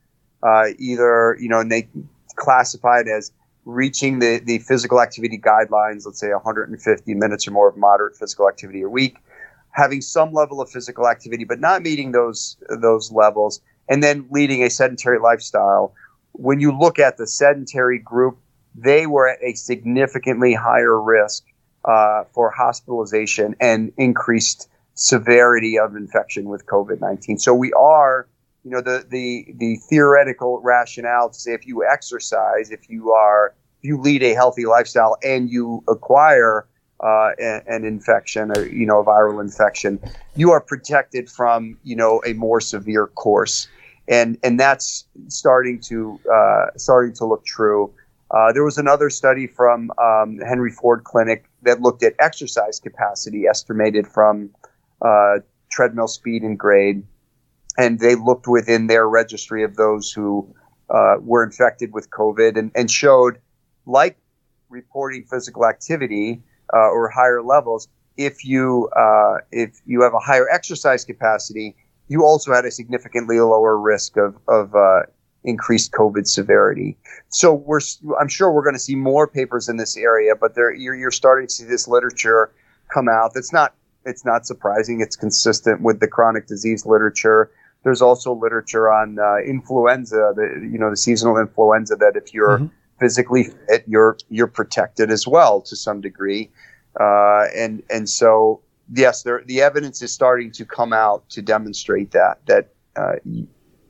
uh, 0.42 0.68
either, 0.78 1.38
you 1.40 1.50
know, 1.50 1.60
and 1.60 1.72
they 1.72 1.88
classified 2.36 3.08
as 3.08 3.32
reaching 3.66 4.20
the, 4.20 4.40
the 4.40 4.60
physical 4.60 5.02
activity 5.02 5.38
guidelines, 5.38 6.06
let's 6.06 6.20
say 6.20 6.32
150 6.32 7.14
minutes 7.14 7.48
or 7.48 7.52
more 7.52 7.68
of 7.68 7.78
moderate 7.78 8.16
physical 8.16 8.48
activity 8.48 8.82
a 8.82 8.90
week, 8.90 9.18
having 9.74 10.02
some 10.02 10.34
level 10.34 10.62
of 10.62 10.70
physical 10.70 11.08
activity, 11.08 11.44
but 11.44 11.60
not 11.60 11.82
meeting 11.82 12.12
those, 12.12 12.58
those 12.82 13.12
levels, 13.12 13.62
and 13.90 14.02
then 14.02 14.26
leading 14.32 14.64
a 14.64 14.70
sedentary 14.70 15.20
lifestyle 15.20 15.94
when 16.34 16.60
you 16.60 16.78
look 16.78 17.00
at 17.00 17.18
the 17.18 17.28
sedentary 17.28 18.00
group, 18.00 18.38
they 18.76 19.08
were 19.08 19.30
at 19.30 19.40
a 19.42 19.54
significantly 19.54 20.54
higher 20.54 21.00
risk 21.00 21.46
uh, 21.86 22.24
for 22.34 22.52
hospitalization 22.52 23.56
and 23.60 23.92
increased 23.98 24.68
severity 24.96 25.78
of 25.78 25.96
infection 25.96 26.46
with 26.46 26.66
COVID 26.66 27.00
19. 27.02 27.38
So 27.40 27.54
we 27.54 27.72
are, 27.74 28.28
you 28.64 28.72
know, 28.72 28.82
the, 28.82 29.06
the, 29.10 29.54
the 29.58 29.78
theoretical 29.90 30.60
rationale 30.62 31.30
to 31.30 31.40
say 31.40 31.54
if 31.54 31.66
you 31.66 31.86
exercise, 31.86 32.72
if 32.72 32.90
you 32.90 33.12
are, 33.12 33.54
if 33.80 33.88
you 33.88 34.00
lead 34.00 34.24
a 34.24 34.34
healthy 34.34 34.66
lifestyle 34.66 35.18
and 35.24 35.50
you 35.50 35.84
acquire 35.88 36.68
uh, 37.04 37.32
an, 37.40 37.84
infection 37.84 38.52
you 38.72 38.86
know, 38.86 39.00
a 39.00 39.06
viral 39.06 39.42
infection, 39.42 40.00
you 40.36 40.52
are 40.52 40.62
protected 40.62 41.30
from, 41.30 41.78
you 41.84 41.96
know, 41.96 42.22
a 42.26 42.34
more 42.34 42.62
severe 42.62 43.08
course 43.08 43.68
and 44.08 44.38
and 44.44 44.60
that's 44.60 45.06
starting 45.28 45.80
to 45.80 46.20
uh, 46.32 46.66
starting 46.78 47.14
to 47.14 47.26
look 47.26 47.46
true. 47.46 47.94
Uh, 48.32 48.52
there 48.52 48.64
was 48.64 48.78
another 48.78 49.10
study 49.10 49.46
from 49.46 49.92
um, 50.02 50.40
Henry 50.40 50.72
Ford 50.72 51.04
Clinic 51.04 51.46
that 51.62 51.82
looked 51.82 52.04
at 52.04 52.14
exercise 52.20 52.80
capacity 52.80 53.46
estimated 53.48 54.08
from 54.08 54.50
uh, 55.02 55.36
treadmill 55.72 56.08
speed 56.08 56.42
and 56.42 56.58
grade, 56.58 57.04
and 57.78 58.00
they 58.00 58.16
looked 58.16 58.48
within 58.48 58.88
their 58.88 59.08
registry 59.08 59.64
of 59.64 59.76
those 59.76 60.12
who 60.12 60.54
uh, 60.90 61.16
were 61.20 61.44
infected 61.44 61.94
with 61.94 62.10
COVID 62.10 62.58
and, 62.58 62.72
and 62.76 62.90
showed, 62.90 63.38
like 63.86 64.18
reporting 64.70 65.24
physical 65.26 65.66
activity 65.66 66.42
uh, 66.74 66.90
or 66.90 67.10
higher 67.10 67.42
levels, 67.42 67.88
if 68.18 68.46
you 68.46 68.90
uh, 68.96 69.38
if 69.52 69.82
you 69.86 70.02
have 70.02 70.14
a 70.14 70.20
higher 70.20 70.48
exercise 70.50 71.06
capacity, 71.06 71.76
you 72.08 72.24
also 72.24 72.54
had 72.54 72.66
a 72.66 72.72
significantly 72.72 73.40
lower 73.40 73.78
risk 73.80 74.18
of, 74.18 74.38
of 74.48 74.76
uh, 74.76 75.02
increased 75.44 75.92
COVID 75.92 76.28
severity. 76.28 76.98
So 77.30 77.54
we're, 77.54 77.80
I'm 78.20 78.28
sure 78.28 78.52
we're 78.52 78.64
going 78.64 78.76
to 78.76 78.80
see 78.80 78.96
more 78.96 79.28
papers 79.28 79.70
in 79.70 79.78
this 79.78 79.98
area, 79.98 80.36
but 80.40 80.56
there, 80.56 80.74
you're, 80.74 80.96
you're 80.96 81.12
starting 81.12 81.48
to 81.48 81.54
see 81.54 81.66
this 81.66 81.88
literature 81.88 82.52
come 82.94 83.08
out. 83.10 83.34
That's 83.34 83.52
not, 83.52 83.74
it's 84.06 84.26
not 84.26 84.46
surprising. 84.46 85.02
It's 85.02 85.16
consistent 85.16 85.82
with 85.82 86.00
the 86.00 86.08
chronic 86.08 86.48
disease 86.48 86.86
literature. 86.86 87.52
There's 87.84 88.02
also 88.02 88.34
literature 88.34 88.92
on 88.92 89.20
uh, 89.20 89.38
influenza, 89.46 90.34
the, 90.36 90.70
you 90.72 90.78
know, 90.78 90.90
the 90.90 90.98
seasonal 90.98 91.38
influenza 91.38 91.96
that 91.98 92.16
if 92.16 92.34
you're 92.34 92.60
mm-hmm. 92.60 92.68
Physically 93.00 93.46
fit, 93.68 93.84
you're, 93.88 94.18
you're 94.30 94.48
protected 94.48 95.12
as 95.12 95.28
well 95.28 95.62
to 95.62 95.76
some 95.76 96.02
degree. 96.02 96.50
Uh, 97.00 97.46
and, 97.56 97.84
and 97.90 98.10
so 98.10 98.62
yes, 98.92 99.24
there, 99.24 99.44
the 99.46 99.62
evidence 99.62 100.02
is 100.02 100.12
starting 100.12 100.52
to 100.52 100.66
come 100.66 100.94
out 100.94 101.28
to 101.30 101.42
demonstrate 101.42 102.12
that 102.12 102.46
that 102.46 102.70
uh, 102.96 103.16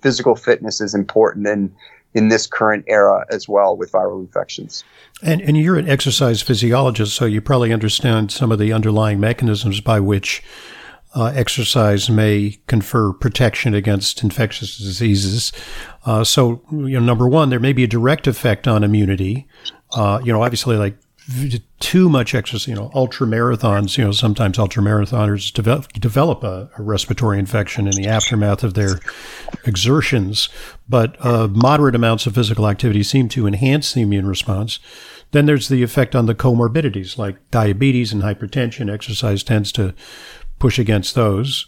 physical 0.02 0.36
fitness 0.36 0.82
is 0.82 0.94
important 0.94 1.48
in 1.48 1.74
in 2.14 2.28
this 2.28 2.46
current 2.46 2.86
era 2.88 3.26
as 3.32 3.50
well 3.50 3.76
with 3.76 3.92
viral 3.92 4.20
infections. 4.20 4.84
And 5.22 5.42
and 5.42 5.58
you're 5.58 5.78
an 5.78 5.90
exercise 5.90 6.42
physiologist, 6.42 7.16
so 7.16 7.26
you 7.26 7.42
probably 7.42 7.74
understand 7.74 8.32
some 8.32 8.52
of 8.52 8.60
the 8.60 8.72
underlying 8.72 9.20
mechanisms 9.20 9.82
by 9.82 10.00
which 10.00 10.44
uh, 11.16 11.32
exercise 11.36 12.10
may 12.10 12.60
confer 12.68 13.14
protection 13.14 13.74
against 13.74 14.24
infectious 14.24 14.78
diseases. 14.78 15.52
Uh, 16.06 16.24
so, 16.24 16.62
you 16.72 17.00
know, 17.00 17.06
number 17.06 17.28
one, 17.28 17.50
there 17.50 17.60
may 17.60 17.74
be 17.74 17.84
a 17.84 17.88
direct 17.88 18.28
effect 18.28 18.68
on 18.68 18.84
immunity. 18.84 19.48
Uh, 19.92 20.20
you 20.24 20.34
know, 20.34 20.42
obviously, 20.42 20.76
like 20.76 20.98
too 21.80 22.10
much 22.10 22.36
exercise, 22.36 22.68
you 22.68 22.76
know, 22.76 22.92
ultra 22.94 23.26
marathons, 23.26 23.98
you 23.98 24.04
know, 24.04 24.12
sometimes 24.12 24.60
ultra 24.60 24.84
marathoners 24.84 25.54
develop, 25.54 25.92
develop 25.94 26.44
a, 26.44 26.70
a, 26.78 26.84
respiratory 26.84 27.40
infection 27.40 27.88
in 27.88 27.94
the 27.94 28.08
aftermath 28.08 28.64
of 28.64 28.74
their 28.74 29.00
exertions, 29.66 30.50
but 30.90 31.16
uh, 31.26 31.48
moderate 31.48 31.96
amounts 31.96 32.26
of 32.26 32.36
physical 32.36 32.68
activity 32.68 33.04
seem 33.04 33.30
to 33.30 33.48
enhance 33.48 33.94
the 33.94 34.02
immune 34.02 34.28
response. 34.28 34.80
Then 35.32 35.46
there's 35.46 35.70
the 35.70 35.82
effect 35.82 36.14
on 36.14 36.26
the 36.26 36.36
comorbidities 36.36 37.18
like 37.18 37.38
diabetes 37.52 38.12
and 38.12 38.22
hypertension. 38.22 38.94
Exercise 38.94 39.44
tends 39.44 39.72
to 39.74 39.96
push 40.64 40.80
against 40.80 41.14
those. 41.14 41.66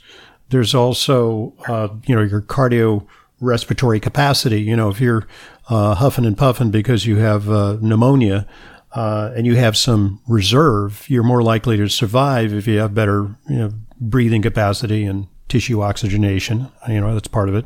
There's 0.52 0.74
also, 0.74 1.54
uh, 1.68 1.90
you 2.08 2.16
know, 2.16 2.22
your 2.22 2.42
cardio 2.42 3.06
respiratory 3.42 4.00
capacity. 4.00 4.62
You 4.62 4.78
know, 4.78 4.88
if 4.88 5.02
you're 5.02 5.28
uh, 5.68 5.96
huffing 5.96 6.24
and 6.24 6.38
puffing 6.38 6.72
because 6.72 7.06
you 7.06 7.18
have 7.18 7.50
uh, 7.50 7.78
pneumonia, 7.82 8.48
uh, 8.94 9.34
and 9.36 9.46
you 9.46 9.58
have 9.58 9.76
some 9.76 10.22
reserve, 10.30 11.06
you're 11.10 11.24
more 11.24 11.44
likely 11.44 11.76
to 11.76 11.90
survive 11.90 12.54
if 12.54 12.68
you 12.68 12.78
have 12.80 12.94
better 12.94 13.36
you 13.50 13.58
know, 13.58 13.72
breathing 14.00 14.42
capacity 14.42 15.04
and 15.04 15.28
tissue 15.50 15.82
oxygenation. 15.82 16.72
You 16.88 17.02
know, 17.02 17.14
that's 17.14 17.28
part 17.28 17.50
of 17.50 17.56
it. 17.56 17.66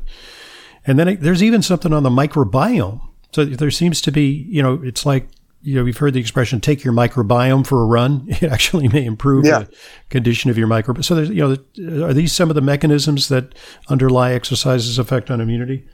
And 0.88 0.98
then 0.98 1.08
it, 1.10 1.22
there's 1.22 1.44
even 1.44 1.62
something 1.62 1.94
on 1.94 2.02
the 2.02 2.10
microbiome. 2.10 3.02
So 3.34 3.46
there 3.46 3.70
seems 3.70 4.02
to 4.02 4.12
be, 4.12 4.48
you 4.50 4.64
know, 4.64 4.82
it's 4.84 5.06
like 5.06 5.28
you 5.62 5.76
know, 5.76 5.84
we've 5.84 5.98
heard 5.98 6.14
the 6.14 6.20
expression 6.20 6.62
"take 6.62 6.84
your 6.84 6.94
microbiome 6.94 7.66
for 7.66 7.82
a 7.82 7.86
run." 7.86 8.28
It 8.42 8.44
actually 8.44 8.88
may 8.88 9.06
improve 9.06 9.46
yeah. 9.46 9.60
the 9.60 9.76
condition 10.10 10.50
of 10.50 10.58
your 10.58 10.68
microbiome. 10.68 11.04
So, 11.04 11.16
there's, 11.16 11.30
you 11.30 11.58
know, 11.78 12.06
are 12.06 12.14
these 12.14 12.32
some 12.32 12.50
of 12.50 12.56
the 12.56 12.62
mechanisms 12.62 13.30
that 13.30 13.56
underlie 13.90 14.32
exercise's 14.32 14.98
effect 14.98 15.30
on 15.30 15.42
immunity? 15.42 15.86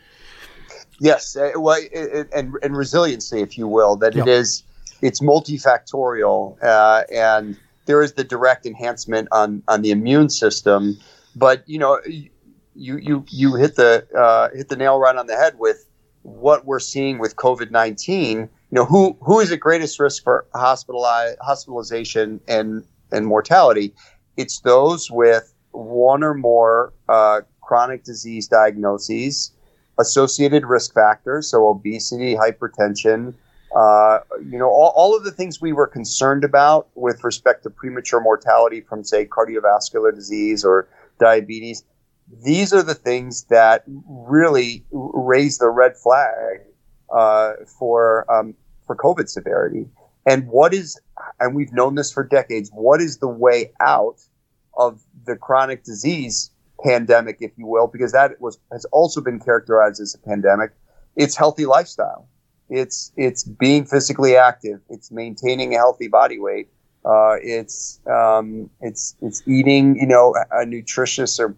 Yes, 0.99 1.35
uh, 1.35 1.51
well, 1.55 1.79
it, 1.91 2.29
and 2.33 2.53
and 2.61 2.77
resiliency, 2.77 3.41
if 3.41 3.57
you 3.57 3.67
will, 3.67 3.95
that 3.97 4.15
yeah. 4.15 4.23
it 4.23 4.27
is 4.27 4.63
it's 5.01 5.19
multifactorial, 5.19 6.57
uh, 6.63 7.03
and 7.11 7.57
there 7.85 8.01
is 8.01 8.13
the 8.13 8.23
direct 8.23 8.65
enhancement 8.65 9.27
on 9.31 9.63
on 9.67 9.81
the 9.81 9.91
immune 9.91 10.29
system. 10.29 10.97
But 11.35 11.67
you 11.67 11.79
know, 11.79 11.99
you 12.05 12.97
you 12.97 13.25
you 13.29 13.55
hit 13.55 13.75
the 13.75 14.07
uh, 14.17 14.55
hit 14.55 14.69
the 14.69 14.75
nail 14.75 14.99
right 14.99 15.15
on 15.15 15.27
the 15.27 15.35
head 15.35 15.57
with 15.57 15.85
what 16.21 16.65
we're 16.65 16.79
seeing 16.79 17.19
with 17.19 17.35
COVID 17.35 17.71
nineteen. 17.71 18.49
You 18.71 18.77
know, 18.77 18.85
who 18.85 19.17
who 19.21 19.39
is 19.39 19.51
at 19.51 19.59
greatest 19.59 19.99
risk 19.99 20.23
for 20.23 20.47
hospitali- 20.53 21.35
hospitalization 21.41 22.39
and 22.47 22.83
and 23.11 23.25
mortality? 23.25 23.93
It's 24.37 24.59
those 24.61 25.09
with 25.09 25.53
one 25.71 26.23
or 26.23 26.33
more 26.33 26.93
uh, 27.07 27.41
chronic 27.61 28.03
disease 28.03 28.47
diagnoses, 28.47 29.51
associated 29.99 30.65
risk 30.65 30.93
factors, 30.93 31.49
so 31.49 31.67
obesity, 31.67 32.35
hypertension, 32.35 33.33
uh, 33.75 34.19
you 34.49 34.57
know, 34.57 34.69
all, 34.69 34.93
all, 34.95 35.17
of 35.17 35.25
the 35.25 35.31
things 35.31 35.59
we 35.59 35.73
were 35.73 35.87
concerned 35.87 36.45
about 36.45 36.87
with 36.95 37.23
respect 37.25 37.63
to 37.63 37.69
premature 37.69 38.21
mortality 38.21 38.79
from, 38.79 39.03
say, 39.03 39.25
cardiovascular 39.25 40.15
disease 40.15 40.63
or 40.63 40.87
diabetes, 41.19 41.83
these 42.41 42.73
are 42.73 42.83
the 42.83 42.95
things 42.95 43.43
that 43.45 43.83
really 44.07 44.85
raise 44.91 45.57
the 45.57 45.69
red 45.69 45.97
flag 45.97 46.61
uh, 47.15 47.53
for 47.65 48.31
um, 48.31 48.53
for 48.85 48.95
COVID 48.95 49.29
severity. 49.29 49.87
And 50.27 50.47
what 50.47 50.73
is, 50.73 50.99
and 51.39 51.55
we've 51.55 51.71
known 51.71 51.95
this 51.95 52.11
for 52.11 52.23
decades, 52.23 52.69
what 52.73 52.99
is 52.99 53.19
the 53.19 53.27
way 53.27 53.71
out 53.79 54.21
of 54.75 55.01
the 55.25 55.35
chronic 55.35 55.83
disease 55.83 56.51
pandemic, 56.83 57.37
if 57.39 57.51
you 57.57 57.67
will, 57.67 57.87
because 57.87 58.11
that 58.11 58.39
was 58.41 58.59
has 58.71 58.85
also 58.85 59.21
been 59.21 59.39
characterized 59.39 60.01
as 60.01 60.13
a 60.15 60.19
pandemic. 60.19 60.71
It's 61.15 61.35
healthy 61.35 61.65
lifestyle. 61.65 62.27
It's 62.69 63.11
it's 63.15 63.43
being 63.43 63.85
physically 63.85 64.35
active. 64.35 64.81
It's 64.89 65.11
maintaining 65.11 65.75
a 65.75 65.77
healthy 65.77 66.07
body 66.07 66.39
weight. 66.39 66.69
Uh, 67.05 67.35
it's 67.41 67.99
um, 68.07 68.69
it's 68.81 69.15
it's 69.21 69.47
eating 69.47 69.95
you 69.95 70.07
know 70.07 70.35
a 70.51 70.65
nutritious 70.65 71.39
or 71.39 71.55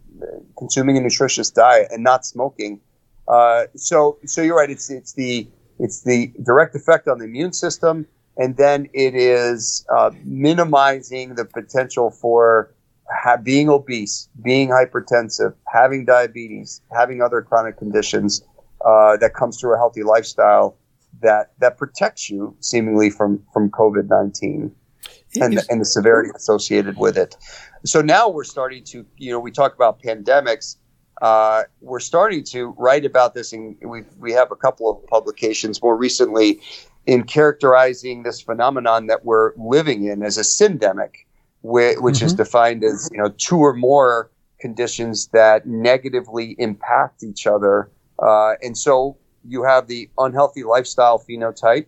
consuming 0.58 0.98
a 0.98 1.02
nutritious 1.02 1.50
diet 1.50 1.88
and 1.92 2.04
not 2.04 2.26
smoking. 2.26 2.82
Uh, 3.28 3.66
so 3.76 4.18
so 4.26 4.42
you're 4.42 4.56
right. 4.56 4.70
It's 4.70 4.90
it's 4.90 5.14
the 5.14 5.48
it's 5.80 6.04
the 6.04 6.34
direct 6.44 6.76
effect 6.76 7.08
on 7.08 7.20
the 7.20 7.26
immune 7.26 7.54
system, 7.54 8.06
and 8.38 8.58
then 8.58 8.90
it 8.94 9.16
is 9.16 9.86
uh, 9.94 10.12
minimizing 10.24 11.36
the 11.36 11.46
potential 11.46 12.10
for 12.10 12.74
ha- 13.12 13.38
being 13.38 13.70
obese, 13.70 14.30
being 14.42 14.70
hypertensive, 14.70 15.54
having 15.68 16.06
diabetes, 16.06 16.82
having 16.96 17.22
other 17.22 17.42
chronic 17.42 17.78
conditions 17.78 18.44
uh, 18.86 19.18
that 19.18 19.34
comes 19.34 19.60
through 19.60 19.74
a 19.74 19.78
healthy 19.78 20.04
lifestyle 20.04 20.78
that 21.22 21.52
that 21.60 21.78
protects 21.78 22.30
you 22.30 22.56
seemingly 22.60 23.10
from 23.10 23.44
from 23.54 23.70
COVID 23.72 24.08
nineteen 24.10 24.74
and, 25.42 25.60
and 25.70 25.82
the 25.82 25.86
severity 25.86 26.30
associated 26.36 26.98
with 26.98 27.18
it. 27.18 27.36
So 27.86 28.02
now 28.02 28.30
we're 28.30 28.44
starting 28.44 28.84
to, 28.86 29.06
you 29.18 29.32
know, 29.32 29.40
we 29.40 29.52
talk 29.52 29.76
about 29.76 30.02
pandemics. 30.02 30.78
Uh, 31.22 31.64
we're 31.82 32.00
starting 32.00 32.44
to 32.44 32.76
write 32.78 33.06
about 33.06 33.34
this, 33.34 33.54
and 33.54 33.76
we 33.82 34.04
we 34.20 34.32
have 34.32 34.52
a 34.52 34.56
couple 34.56 34.90
of 34.90 35.06
publications 35.08 35.82
more 35.82 35.98
recently 35.98 36.60
in 37.06 37.24
characterizing 37.24 38.24
this 38.24 38.42
phenomenon 38.42 39.08
that 39.08 39.26
we're 39.26 39.54
living 39.56 40.06
in 40.06 40.22
as 40.22 40.38
a 40.38 40.42
syndemic, 40.42 41.26
which, 41.62 41.98
which 42.00 42.18
mm-hmm. 42.18 42.26
is 42.26 42.34
defined 42.34 42.84
as 42.84 43.10
you 43.12 43.18
know 43.18 43.34
two 43.38 43.58
or 43.58 43.74
more 43.74 44.30
conditions 44.60 45.28
that 45.28 45.66
negatively 45.66 46.56
impact 46.60 47.24
each 47.24 47.48
other. 47.48 47.90
Uh, 48.20 48.54
and 48.62 48.78
so 48.78 49.18
you 49.48 49.64
have 49.64 49.88
the 49.88 50.10
unhealthy 50.18 50.64
lifestyle 50.64 51.20
phenotype, 51.20 51.86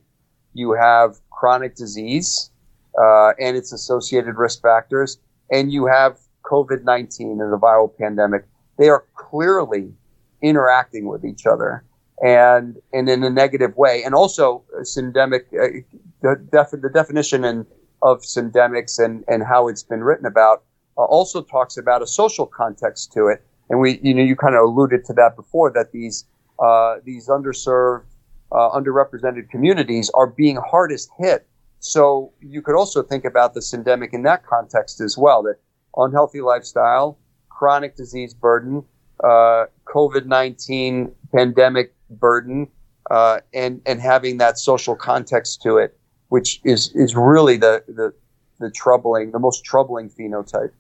you 0.54 0.74
have 0.74 1.18
chronic 1.32 1.76
disease 1.76 2.52
uh, 3.00 3.32
and 3.40 3.58
its 3.58 3.72
associated 3.72 4.36
risk 4.36 4.62
factors, 4.62 5.20
and 5.52 5.72
you 5.72 5.86
have 5.86 6.18
COVID 6.44 6.84
19 6.84 7.42
and 7.42 7.54
the 7.54 7.58
viral 7.58 7.92
pandemic. 7.98 8.46
They 8.80 8.90
are 8.90 9.06
clearly 9.14 9.94
interacting 10.42 11.06
with 11.08 11.24
each 11.24 11.46
other 11.46 11.84
and, 12.24 12.78
and 12.94 13.10
in 13.10 13.24
a 13.24 13.30
negative 13.30 13.76
way. 13.78 14.04
And 14.04 14.16
also, 14.16 14.64
syndemic, 14.82 15.42
uh, 15.54 15.82
the, 16.22 16.36
def- 16.52 16.82
the 16.82 16.90
definition 16.90 17.46
in, 17.46 17.66
of 18.02 18.22
syndemics 18.22 18.98
and, 19.04 19.24
and 19.28 19.44
how 19.44 19.68
it's 19.68 19.84
been 19.84 20.04
written 20.04 20.26
about 20.26 20.64
uh, 20.98 21.04
also 21.04 21.42
talks 21.42 21.78
about 21.78 22.02
a 22.02 22.08
social 22.08 22.46
context 22.46 23.12
to 23.14 23.28
it. 23.28 23.46
And 23.70 23.80
we, 23.80 24.00
you 24.02 24.14
know, 24.14 24.24
you 24.24 24.36
kind 24.36 24.56
of 24.56 24.64
alluded 24.64 25.06
to 25.06 25.14
that 25.14 25.36
before 25.36 25.72
that 25.74 25.92
these 25.92 26.26
uh, 26.60 26.96
these 27.06 27.30
underserved, 27.30 28.04
uh, 28.52 28.70
underrepresented 28.72 29.50
communities 29.50 30.10
are 30.14 30.28
being 30.28 30.58
hardest 30.58 31.10
hit. 31.18 31.48
So 31.80 32.34
you 32.42 32.62
could 32.62 32.76
also 32.76 33.02
think 33.02 33.24
about 33.24 33.54
the 33.54 33.62
syndemic 33.62 34.14
in 34.14 34.24
that 34.24 34.46
context 34.46 35.00
as 35.00 35.18
well. 35.18 35.44
That 35.44 35.56
unhealthy 35.96 36.42
lifestyle, 36.42 37.18
chronic 37.60 37.96
disease 37.98 38.34
burden, 38.34 38.84
uh, 39.24 39.66
COVID 39.86 40.26
nineteen 40.26 41.12
pandemic 41.36 41.94
burden, 42.10 42.68
uh, 43.12 43.40
and 43.54 43.82
and 43.86 44.00
having 44.02 44.38
that 44.38 44.58
social 44.58 44.96
context 44.96 45.62
to 45.64 45.78
it, 45.78 46.00
which 46.30 46.62
is 46.64 46.92
is 46.96 47.16
really 47.16 47.58
the 47.58 47.84
the 47.88 48.14
the 48.60 48.72
troubling, 48.72 49.32
the 49.32 49.40
most 49.40 49.64
troubling 49.66 50.10
phenotype. 50.10 50.72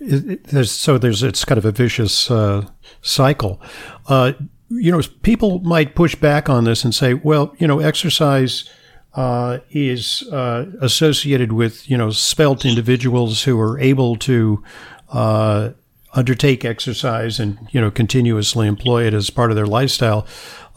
It, 0.00 0.30
it, 0.30 0.44
there's, 0.44 0.72
so 0.72 0.98
there's 0.98 1.22
it's 1.22 1.44
kind 1.44 1.58
of 1.58 1.64
a 1.64 1.72
vicious 1.72 2.30
uh, 2.30 2.66
cycle. 3.02 3.60
Uh, 4.08 4.32
you 4.70 4.90
know, 4.92 5.02
people 5.22 5.60
might 5.60 5.94
push 5.94 6.14
back 6.14 6.48
on 6.48 6.64
this 6.64 6.84
and 6.84 6.94
say, 6.94 7.14
well, 7.14 7.54
you 7.58 7.66
know, 7.66 7.80
exercise 7.80 8.70
uh, 9.14 9.58
is 9.70 10.22
uh, 10.32 10.66
associated 10.80 11.52
with, 11.52 11.90
you 11.90 11.96
know, 11.96 12.10
spelt 12.10 12.64
individuals 12.64 13.42
who 13.42 13.60
are 13.60 13.78
able 13.80 14.16
to 14.16 14.62
uh, 15.10 15.70
undertake 16.12 16.64
exercise 16.64 17.38
and, 17.38 17.58
you 17.70 17.80
know, 17.80 17.90
continuously 17.90 18.66
employ 18.66 19.06
it 19.06 19.14
as 19.14 19.30
part 19.30 19.50
of 19.50 19.56
their 19.56 19.66
lifestyle. 19.66 20.26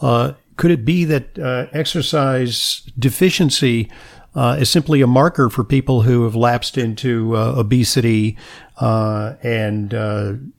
Uh, 0.01 0.33
could 0.57 0.71
it 0.71 0.85
be 0.85 1.05
that 1.05 1.39
uh, 1.39 1.67
exercise 1.73 2.83
deficiency 2.99 3.89
uh, 4.35 4.57
is 4.59 4.69
simply 4.69 5.01
a 5.01 5.07
marker 5.07 5.49
for 5.49 5.63
people 5.63 6.03
who 6.03 6.23
have 6.23 6.35
lapsed 6.35 6.77
into 6.77 7.35
obesity 7.35 8.37
and, 8.79 9.93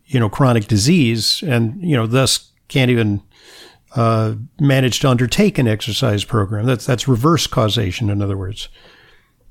you 0.06 0.20
know, 0.20 0.28
chronic 0.28 0.66
disease 0.66 1.42
and, 1.42 1.80
you 1.82 1.96
know, 1.96 2.06
thus 2.06 2.52
can't 2.68 2.90
even 2.90 3.22
uh, 3.94 4.34
manage 4.58 5.00
to 5.00 5.08
undertake 5.08 5.58
an 5.58 5.68
exercise 5.68 6.24
program. 6.24 6.66
That's 6.66 6.84
that's 6.84 7.06
reverse 7.06 7.46
causation, 7.46 8.10
in 8.10 8.20
other 8.22 8.36
words. 8.36 8.68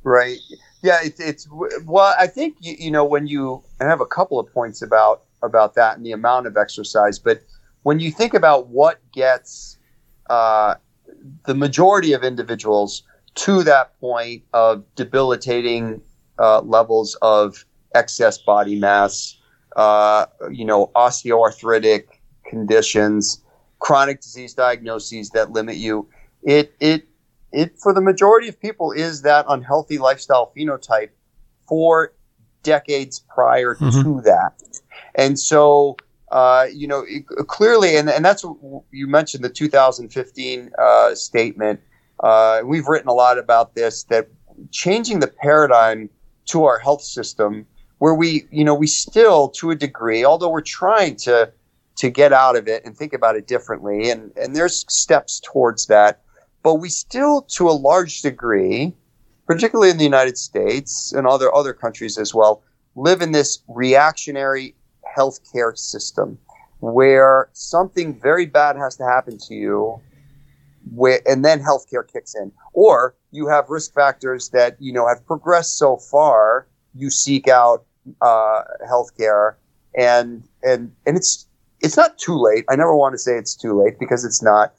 Right. 0.03 0.39
Yeah. 0.83 0.99
It's, 1.03 1.19
it's 1.19 1.47
well. 1.85 2.13
I 2.19 2.27
think 2.27 2.57
you, 2.59 2.75
you 2.77 2.91
know 2.91 3.05
when 3.05 3.25
you 3.27 3.63
I 3.81 3.85
have 3.85 4.01
a 4.01 4.05
couple 4.05 4.39
of 4.39 4.53
points 4.53 4.83
about 4.83 5.23
about 5.41 5.75
that 5.75 5.97
and 5.97 6.05
the 6.05 6.11
amount 6.11 6.47
of 6.47 6.57
exercise, 6.57 7.19
but 7.19 7.41
when 7.83 7.99
you 7.99 8.11
think 8.11 8.33
about 8.35 8.67
what 8.67 8.99
gets 9.13 9.77
uh, 10.29 10.75
the 11.45 11.55
majority 11.55 12.13
of 12.13 12.23
individuals 12.23 13.03
to 13.35 13.63
that 13.63 13.99
point 13.99 14.43
of 14.53 14.83
debilitating 14.95 16.01
uh, 16.39 16.61
levels 16.61 17.15
of 17.21 17.65
excess 17.95 18.37
body 18.37 18.79
mass, 18.79 19.37
uh, 19.75 20.25
you 20.51 20.65
know, 20.65 20.91
osteoarthritic 20.95 22.05
conditions, 22.45 23.41
chronic 23.79 24.21
disease 24.21 24.53
diagnoses 24.53 25.29
that 25.31 25.51
limit 25.51 25.77
you. 25.77 26.07
It 26.43 26.73
it 26.79 27.07
it 27.53 27.77
for 27.79 27.93
the 27.93 28.01
majority 28.01 28.47
of 28.47 28.59
people 28.59 28.91
is 28.91 29.21
that 29.21 29.45
unhealthy 29.47 29.97
lifestyle 29.97 30.51
phenotype 30.55 31.09
for 31.67 32.13
decades 32.63 33.19
prior 33.19 33.75
mm-hmm. 33.75 34.01
to 34.01 34.21
that. 34.21 34.61
And 35.15 35.39
so 35.39 35.95
uh, 36.33 36.65
you 36.73 36.87
know, 36.87 37.05
it, 37.07 37.27
clearly, 37.47 37.95
and, 37.95 38.09
and 38.09 38.25
that's 38.25 38.43
what 38.43 38.83
you 38.89 39.05
mentioned 39.05 39.43
the 39.43 39.49
2015 39.49 40.71
uh, 40.79 41.13
statement. 41.13 41.79
Uh, 42.21 42.61
we've 42.65 42.87
written 42.87 43.07
a 43.07 43.13
lot 43.13 43.37
about 43.37 43.75
this 43.75 44.03
that 44.05 44.27
changing 44.71 45.19
the 45.19 45.27
paradigm 45.27 46.09
to 46.45 46.63
our 46.63 46.79
health 46.79 47.03
system, 47.03 47.67
where 47.99 48.15
we, 48.15 48.45
you 48.49 48.63
know, 48.63 48.73
we 48.73 48.87
still, 48.87 49.47
to 49.49 49.69
a 49.69 49.75
degree, 49.75 50.25
although 50.25 50.49
we're 50.49 50.61
trying 50.61 51.15
to 51.15 51.51
to 51.95 52.09
get 52.09 52.33
out 52.33 52.55
of 52.55 52.67
it 52.67 52.83
and 52.83 52.97
think 52.97 53.13
about 53.13 53.35
it 53.35 53.45
differently. 53.45 54.09
And, 54.09 54.31
and 54.35 54.55
there's 54.55 54.83
steps 54.91 55.39
towards 55.39 55.85
that. 55.85 56.23
But 56.63 56.75
we 56.75 56.89
still, 56.89 57.41
to 57.41 57.69
a 57.69 57.71
large 57.71 58.21
degree, 58.21 58.93
particularly 59.45 59.91
in 59.91 59.97
the 59.97 60.05
United 60.05 60.37
States 60.37 61.11
and 61.11 61.27
other, 61.27 61.53
other 61.53 61.73
countries 61.73 62.17
as 62.17 62.33
well, 62.33 62.63
live 62.95 63.21
in 63.21 63.33
this 63.33 63.59
reactionary 63.67 64.75
healthcare 65.17 65.77
system 65.77 66.39
where 66.79 67.49
something 67.53 68.19
very 68.19 68.45
bad 68.45 68.75
has 68.77 68.95
to 68.97 69.03
happen 69.03 69.37
to 69.37 69.53
you 69.53 69.99
where, 70.93 71.21
and 71.25 71.43
then 71.43 71.61
healthcare 71.61 72.09
kicks 72.11 72.35
in. 72.35 72.51
Or 72.73 73.15
you 73.31 73.47
have 73.47 73.69
risk 73.69 73.93
factors 73.93 74.49
that, 74.49 74.77
you 74.79 74.93
know, 74.93 75.07
have 75.07 75.25
progressed 75.25 75.77
so 75.77 75.97
far, 75.97 76.67
you 76.95 77.09
seek 77.09 77.47
out 77.47 77.85
uh, 78.21 78.63
healthcare 78.89 79.55
and, 79.97 80.43
and, 80.63 80.93
and 81.05 81.17
it's, 81.17 81.47
it's 81.81 81.97
not 81.97 82.17
too 82.17 82.37
late. 82.37 82.65
I 82.69 82.75
never 82.75 82.95
want 82.95 83.13
to 83.13 83.19
say 83.19 83.37
it's 83.37 83.55
too 83.55 83.81
late 83.81 83.99
because 83.99 84.23
it's 84.23 84.41
not, 84.41 84.73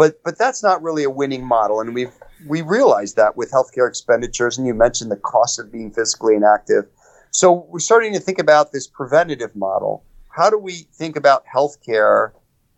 but, 0.00 0.22
but 0.24 0.38
that's 0.38 0.62
not 0.62 0.82
really 0.82 1.04
a 1.04 1.10
winning 1.10 1.44
model. 1.46 1.78
And 1.82 1.94
we've, 1.94 2.14
we 2.46 2.62
realize 2.62 3.12
that 3.14 3.36
with 3.36 3.52
healthcare 3.52 3.86
expenditures, 3.86 4.56
and 4.56 4.66
you 4.66 4.72
mentioned 4.72 5.10
the 5.10 5.16
cost 5.16 5.58
of 5.58 5.70
being 5.70 5.92
physically 5.92 6.34
inactive. 6.34 6.86
So 7.32 7.66
we're 7.68 7.80
starting 7.80 8.14
to 8.14 8.18
think 8.18 8.38
about 8.38 8.72
this 8.72 8.86
preventative 8.86 9.54
model. 9.54 10.02
How 10.34 10.48
do 10.48 10.56
we 10.56 10.86
think 10.94 11.16
about 11.16 11.44
healthcare 11.54 12.32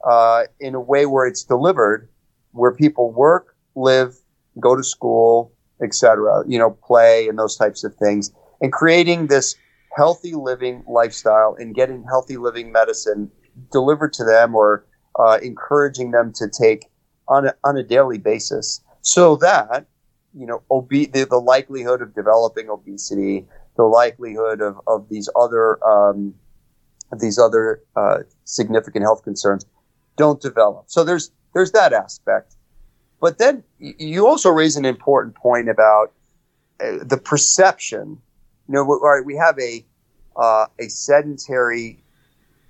uh, 0.04 0.46
in 0.58 0.74
a 0.74 0.80
way 0.80 1.06
where 1.06 1.24
it's 1.24 1.44
delivered, 1.44 2.08
where 2.50 2.74
people 2.74 3.12
work, 3.12 3.54
live, 3.76 4.16
go 4.58 4.74
to 4.74 4.82
school, 4.82 5.52
etc. 5.80 6.42
You 6.48 6.58
know, 6.58 6.72
play 6.72 7.28
and 7.28 7.38
those 7.38 7.56
types 7.56 7.84
of 7.84 7.94
things, 7.94 8.32
and 8.60 8.72
creating 8.72 9.28
this 9.28 9.54
healthy 9.96 10.34
living 10.34 10.82
lifestyle 10.88 11.54
and 11.56 11.72
getting 11.72 12.02
healthy 12.02 12.36
living 12.36 12.72
medicine 12.72 13.30
delivered 13.70 14.12
to 14.14 14.24
them 14.24 14.56
or 14.56 14.86
uh, 15.20 15.38
encouraging 15.40 16.10
them 16.10 16.32
to 16.34 16.48
take 16.48 16.86
on 17.28 17.46
a, 17.46 17.54
on 17.64 17.76
a 17.76 17.82
daily 17.82 18.18
basis. 18.18 18.80
So 19.02 19.36
that 19.36 19.86
you 20.34 20.46
know 20.46 20.62
obe- 20.70 21.12
the, 21.12 21.26
the 21.28 21.38
likelihood 21.38 22.02
of 22.02 22.14
developing 22.14 22.70
obesity 22.70 23.46
the 23.76 23.84
likelihood 23.84 24.60
of, 24.60 24.80
of 24.86 25.08
these 25.08 25.28
other 25.36 25.82
um, 25.84 26.34
these 27.18 27.38
other 27.38 27.82
uh, 27.96 28.18
significant 28.44 29.02
health 29.02 29.22
concerns 29.22 29.64
don't 30.16 30.40
develop. 30.40 30.84
So 30.88 31.04
there's 31.04 31.30
there's 31.54 31.72
that 31.72 31.92
aspect. 31.92 32.54
But 33.20 33.38
then 33.38 33.62
you 33.78 34.26
also 34.26 34.50
raise 34.50 34.76
an 34.76 34.84
important 34.84 35.36
point 35.36 35.68
about 35.68 36.12
uh, 36.80 36.98
the 37.02 37.18
perception. 37.18 38.18
You 38.68 38.74
know 38.74 38.84
right, 38.84 39.24
we 39.24 39.36
have 39.36 39.58
a 39.58 39.84
uh, 40.36 40.66
a 40.78 40.88
sedentary 40.88 42.02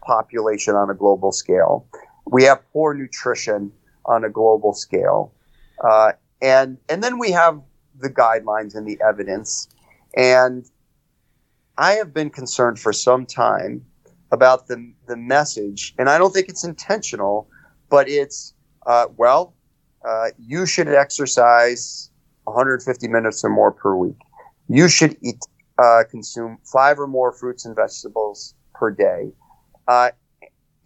population 0.03 0.75
on 0.75 0.91
a 0.91 0.95
global 0.95 1.33
scale. 1.33 1.87
We 2.27 2.45
have 2.45 2.61
poor 2.73 2.95
nutrition 2.95 3.73
on 4.07 4.25
a 4.25 4.31
global 4.31 4.73
scale. 4.73 5.33
Uh, 5.83 6.13
and 6.41 6.79
and 6.89 7.03
then 7.03 7.19
we 7.19 7.31
have 7.31 7.61
the 7.99 8.11
guidelines 8.11 8.75
and 8.75 8.87
the 8.87 8.99
evidence. 9.07 9.69
And 10.17 10.65
i 11.79 11.93
have 11.93 12.13
been 12.13 12.29
concerned 12.29 12.79
for 12.79 12.93
some 12.93 13.25
time 13.27 13.85
about 14.31 14.67
the 14.67 14.93
the 15.07 15.17
message. 15.17 15.95
And 15.99 16.09
i 16.09 16.19
don't 16.19 16.33
think 16.33 16.49
it's 16.49 16.65
intentional 16.65 17.49
but 17.89 18.09
it's 18.09 18.55
uh, 18.87 19.07
well 19.17 19.55
uh, 20.09 20.29
you 20.39 20.67
should 20.67 20.89
exercise 20.89 22.11
150 22.45 23.09
minutes 23.09 23.45
or 23.45 23.51
more 23.51 23.71
per 23.71 23.95
week. 23.95 24.17
You 24.69 24.89
should 24.89 25.17
eat 25.23 25.41
uh, 25.79 26.05
consume 26.11 26.59
five 26.65 26.99
or 26.99 27.07
more 27.07 27.33
fruits 27.33 27.65
and 27.65 27.77
vegetables 27.77 28.55
per 28.75 28.91
day. 28.91 29.33
Uh, 29.87 30.11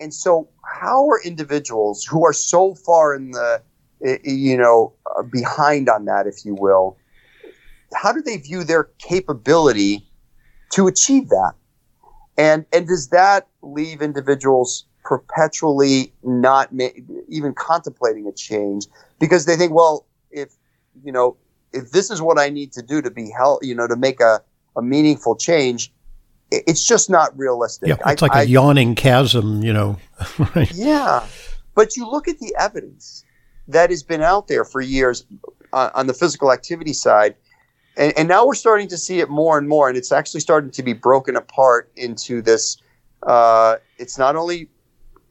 and 0.01 0.13
so 0.13 0.49
how 0.65 1.09
are 1.09 1.21
individuals 1.23 2.05
who 2.05 2.25
are 2.25 2.33
so 2.33 2.75
far 2.75 3.15
in 3.15 3.31
the 3.31 3.63
you 4.01 4.57
know, 4.57 4.93
uh, 5.17 5.23
behind 5.23 5.89
on 5.89 6.05
that, 6.05 6.27
if 6.27 6.45
you 6.45 6.55
will, 6.55 6.99
how 7.95 8.13
do 8.13 8.21
they 8.21 8.37
view 8.37 8.65
their 8.65 8.85
capability 8.99 10.07
to 10.73 10.87
achieve 10.87 11.29
that? 11.29 11.55
And 12.37 12.67
and 12.73 12.87
does 12.87 13.09
that 13.09 13.49
leave 13.63 14.03
individuals 14.03 14.85
perpetually 15.03 16.13
not 16.23 16.75
ma- 16.75 16.89
even 17.29 17.55
contemplating 17.55 18.27
a 18.27 18.33
change 18.33 18.87
because 19.19 19.47
they 19.47 19.57
think, 19.57 19.73
well, 19.73 20.07
if 20.31 20.55
you 21.03 21.13
know, 21.13 21.37
if 21.73 21.93
this 21.93 22.11
is 22.11 22.21
what 22.21 22.39
I 22.39 22.51
need 22.51 22.73
to 22.73 22.83
do 22.83 23.01
to 23.01 23.11
be 23.11 23.31
held, 23.31 23.61
you 23.65 23.75
know, 23.75 23.87
to 23.87 23.97
make 23.97 24.21
a, 24.21 24.43
a 24.77 24.83
meaningful 24.83 25.37
change, 25.37 25.93
it's 26.51 26.87
just 26.87 27.11
not 27.11 27.37
realistic. 27.37 27.89
Yeah, 27.89 27.97
it's 28.07 28.23
I, 28.23 28.27
like 28.27 28.37
a 28.37 28.41
I, 28.41 28.43
yawning 28.43 28.95
chasm, 28.95 29.63
you 29.63 29.73
know. 29.73 29.99
right? 30.55 30.71
Yeah, 30.75 31.27
but 31.75 31.97
you 31.97 32.09
look 32.09 32.29
at 32.29 32.39
the 32.39 32.55
evidence 32.59 33.25
that 33.69 33.91
has 33.91 34.03
been 34.03 34.23
out 34.23 34.49
there 34.49 34.65
for 34.65 34.81
years 34.81 35.27
uh, 35.73 35.91
on 35.95 36.07
the 36.07 36.15
physical 36.15 36.53
activity 36.53 36.93
side. 36.93 37.35
And, 37.97 38.13
and, 38.17 38.29
now 38.29 38.47
we're 38.47 38.55
starting 38.55 38.89
to 38.89 38.99
see 38.99 39.21
it 39.21 39.31
more 39.31 39.59
and 39.59 39.69
more, 39.69 39.89
and 39.89 39.97
it's 39.97 40.13
actually 40.13 40.41
starting 40.41 40.71
to 40.71 40.83
be 40.83 40.93
broken 40.93 41.35
apart 41.35 41.91
into 41.97 42.43
this. 42.43 42.77
Uh, 43.23 43.77
it's 43.99 44.19
not 44.19 44.37
only 44.37 44.69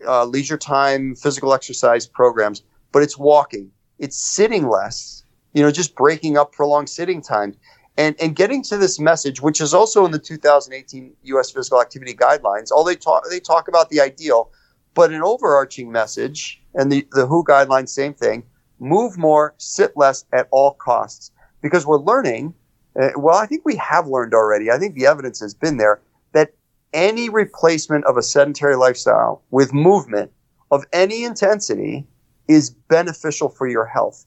uh, 0.07 0.25
leisure 0.25 0.57
time 0.57 1.15
physical 1.15 1.53
exercise 1.53 2.07
programs, 2.07 2.63
but 2.91 3.03
it's 3.03 3.17
walking, 3.17 3.71
it's 3.99 4.17
sitting 4.17 4.67
less, 4.67 5.23
you 5.53 5.61
know, 5.61 5.71
just 5.71 5.95
breaking 5.95 6.37
up 6.37 6.51
prolonged 6.51 6.89
sitting 6.89 7.21
times. 7.21 7.55
And, 7.97 8.15
and 8.19 8.35
getting 8.35 8.61
to 8.63 8.77
this 8.77 8.99
message, 8.99 9.41
which 9.41 9.61
is 9.61 9.73
also 9.73 10.05
in 10.05 10.11
the 10.11 10.19
2018 10.19 11.13
U.S. 11.23 11.51
Physical 11.51 11.81
Activity 11.81 12.13
Guidelines, 12.13 12.71
all 12.71 12.83
they 12.83 12.95
talk 12.95 13.23
they 13.29 13.39
talk 13.39 13.69
about 13.69 13.89
the 13.89 14.01
ideal, 14.01 14.51
but 14.93 15.11
an 15.11 15.21
overarching 15.21 15.91
message, 15.91 16.61
and 16.73 16.91
the, 16.91 17.07
the 17.11 17.25
WHO 17.25 17.45
guidelines, 17.45 17.89
same 17.89 18.13
thing 18.13 18.43
move 18.79 19.17
more, 19.17 19.53
sit 19.57 19.95
less 19.95 20.25
at 20.33 20.47
all 20.51 20.73
costs. 20.73 21.31
Because 21.61 21.85
we're 21.85 21.99
learning, 21.99 22.53
uh, 22.99 23.09
well, 23.17 23.37
I 23.37 23.45
think 23.45 23.65
we 23.65 23.75
have 23.77 24.07
learned 24.07 24.33
already, 24.33 24.71
I 24.71 24.77
think 24.77 24.95
the 24.95 25.07
evidence 25.07 25.39
has 25.39 25.53
been 25.53 25.77
there, 25.77 26.01
that 26.33 26.53
any 26.93 27.29
replacement 27.29 28.05
of 28.05 28.17
a 28.17 28.21
sedentary 28.21 28.75
lifestyle 28.75 29.41
with 29.51 29.73
movement 29.73 30.31
of 30.71 30.85
any 30.93 31.23
intensity 31.23 32.05
is 32.47 32.69
beneficial 32.69 33.49
for 33.49 33.67
your 33.67 33.85
health. 33.85 34.25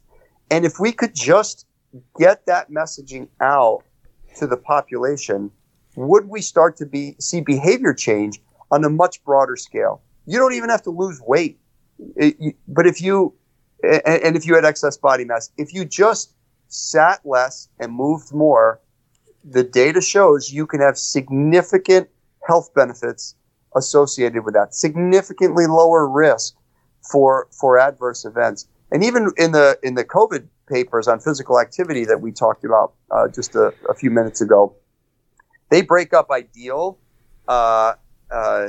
And 0.51 0.65
if 0.65 0.81
we 0.81 0.93
could 0.93 1.15
just 1.15 1.67
get 2.19 2.47
that 2.47 2.71
messaging 2.71 3.29
out 3.41 3.83
to 4.37 4.47
the 4.47 4.57
population, 4.57 5.51
would 5.97 6.29
we 6.29 6.41
start 6.41 6.77
to 6.77 6.87
be 6.87 7.17
see 7.19 7.41
behavior 7.41 7.95
change 7.95 8.41
on 8.71 8.85
a 8.85 8.91
much 8.91 9.23
broader 9.25 9.57
scale? 9.57 10.03
You 10.27 10.39
don't 10.39 10.53
even 10.55 10.71
have 10.71 10.83
to 10.83 10.91
lose 10.91 11.21
weight. 11.27 11.59
It, 12.17 12.37
you, 12.39 12.55
but 12.69 12.87
if 12.87 13.01
you, 13.03 13.35
and, 13.83 14.23
and 14.23 14.37
if 14.37 14.47
you 14.47 14.55
had 14.55 14.65
excess 14.65 14.97
body 14.97 15.25
mass, 15.25 15.51
if 15.57 15.75
you 15.75 15.85
just 15.85 16.35
sat 16.69 17.21
less 17.25 17.69
and 17.81 17.93
moved 17.93 18.33
more, 18.33 18.81
the 19.43 19.65
data 19.65 20.01
shows 20.01 20.53
you 20.53 20.67
can 20.67 20.81
have 20.81 20.99
significant 20.99 22.09
health 22.47 22.73
benefits 22.75 23.35
associated 23.75 24.45
with 24.45 24.55
that, 24.55 24.75
significantly 24.75 25.67
lower 25.67 26.09
risk 26.09 26.55
for 27.11 27.49
for 27.51 27.79
adverse 27.79 28.25
events. 28.25 28.69
And 28.91 29.05
even 29.05 29.33
in 29.37 29.53
the 29.53 29.79
in 29.83 29.95
the 29.95 30.05
COVID 30.05 30.47
papers 30.69 31.09
on 31.09 31.21
physical 31.21 31.61
activity 31.61 32.05
that 32.05 32.21
we 32.21 32.33
talked 32.33 32.65
about 32.65 32.95
uh, 33.11 33.29
just 33.29 33.55
a, 33.55 33.73
a, 33.89 33.95
few 33.95 34.11
minutes 34.11 34.41
ago, 34.41 34.75
they 35.71 35.83
break 35.83 36.13
up 36.13 36.31
ideal 36.31 36.99
uh, 37.49 37.95
uh, 38.31 38.69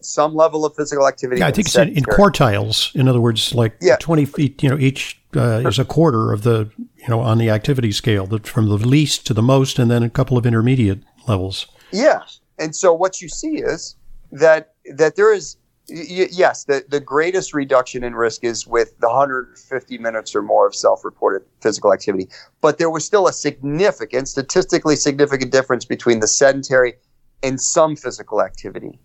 some 0.00 0.34
level 0.34 0.64
of 0.64 0.74
physical 0.74 1.06
activity. 1.06 1.40
Yeah, 1.40 1.48
I 1.48 1.52
think 1.52 1.68
it's 1.68 1.76
in, 1.76 1.88
in, 1.90 2.04
quartiles. 2.04 2.94
In 2.94 3.08
other 3.08 3.20
words, 3.20 3.54
like 3.54 3.76
yeah. 3.80 3.96
20 3.96 4.24
feet, 4.24 4.62
you 4.62 4.68
know, 4.68 4.78
each 4.78 5.20
uh, 5.36 5.62
is 5.64 5.78
a 5.78 5.84
quarter 5.84 6.32
of 6.32 6.42
the, 6.42 6.70
you 6.76 7.08
know, 7.08 7.20
on 7.20 7.38
the 7.38 7.50
activity 7.50 7.92
scale, 7.92 8.26
the, 8.26 8.38
from 8.40 8.68
the 8.68 8.76
least 8.76 9.26
to 9.26 9.34
the 9.34 9.42
most, 9.42 9.78
and 9.78 9.90
then 9.90 10.02
a 10.02 10.10
couple 10.10 10.38
of 10.38 10.46
intermediate 10.46 11.00
levels. 11.28 11.66
Yeah. 11.92 12.22
And 12.58 12.74
so 12.74 12.92
what 12.92 13.20
you 13.20 13.28
see 13.28 13.58
is 13.58 13.96
that, 14.32 14.72
that 14.94 15.16
there 15.16 15.32
is, 15.32 15.56
y- 15.88 16.28
yes, 16.30 16.64
the, 16.64 16.84
the 16.88 17.00
greatest 17.00 17.54
reduction 17.54 18.04
in 18.04 18.14
risk 18.14 18.44
is 18.44 18.66
with 18.66 18.98
the 19.00 19.08
150 19.08 19.98
minutes 19.98 20.34
or 20.34 20.42
more 20.42 20.66
of 20.66 20.74
self 20.74 21.04
reported 21.04 21.46
physical 21.60 21.92
activity. 21.92 22.28
But 22.60 22.78
there 22.78 22.90
was 22.90 23.04
still 23.04 23.26
a 23.28 23.32
significant, 23.32 24.28
statistically 24.28 24.96
significant 24.96 25.52
difference 25.52 25.84
between 25.84 26.20
the 26.20 26.28
sedentary 26.28 26.94
and 27.42 27.60
some 27.60 27.96
physical 27.96 28.42
activity. 28.42 28.98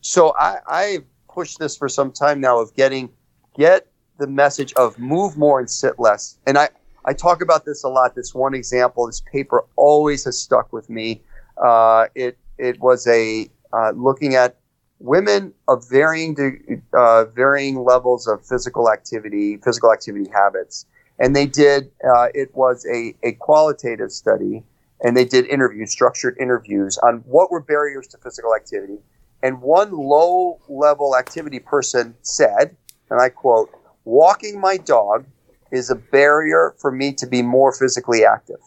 So 0.00 0.34
I, 0.38 0.58
I 0.66 0.98
pushed 1.28 1.58
this 1.58 1.76
for 1.76 1.88
some 1.88 2.12
time 2.12 2.40
now 2.40 2.60
of 2.60 2.74
getting 2.74 3.10
get 3.56 3.86
the 4.18 4.26
message 4.26 4.72
of 4.74 4.98
move 4.98 5.36
more 5.36 5.58
and 5.58 5.70
sit 5.70 5.98
less. 5.98 6.38
And 6.46 6.58
I, 6.58 6.68
I 7.04 7.12
talk 7.12 7.42
about 7.42 7.64
this 7.64 7.84
a 7.84 7.88
lot. 7.88 8.14
This 8.14 8.34
one 8.34 8.54
example, 8.54 9.06
this 9.06 9.22
paper 9.32 9.64
always 9.76 10.24
has 10.24 10.38
stuck 10.38 10.72
with 10.72 10.88
me. 10.88 11.22
Uh, 11.62 12.06
it 12.14 12.38
it 12.58 12.80
was 12.80 13.06
a 13.06 13.50
uh, 13.72 13.90
looking 13.90 14.34
at 14.34 14.56
women 15.02 15.52
of 15.68 15.88
varying 15.88 16.82
uh, 16.94 17.24
varying 17.26 17.84
levels 17.84 18.26
of 18.26 18.44
physical 18.46 18.90
activity, 18.90 19.58
physical 19.58 19.92
activity 19.92 20.30
habits, 20.30 20.86
and 21.18 21.34
they 21.36 21.46
did. 21.46 21.90
Uh, 22.04 22.28
it 22.34 22.54
was 22.54 22.86
a 22.86 23.14
a 23.22 23.32
qualitative 23.32 24.12
study, 24.12 24.62
and 25.02 25.16
they 25.16 25.24
did 25.24 25.46
interviews, 25.46 25.90
structured 25.90 26.36
interviews 26.38 26.98
on 26.98 27.16
what 27.26 27.50
were 27.50 27.60
barriers 27.60 28.06
to 28.08 28.18
physical 28.18 28.54
activity 28.54 28.98
and 29.42 29.60
one 29.60 29.90
low 29.92 30.60
level 30.68 31.16
activity 31.16 31.58
person 31.58 32.14
said, 32.22 32.76
and 33.10 33.20
I 33.20 33.28
quote, 33.28 33.70
walking 34.04 34.60
my 34.60 34.76
dog 34.76 35.26
is 35.70 35.90
a 35.90 35.96
barrier 35.96 36.74
for 36.78 36.92
me 36.92 37.12
to 37.14 37.26
be 37.26 37.42
more 37.42 37.72
physically 37.72 38.24
active. 38.24 38.60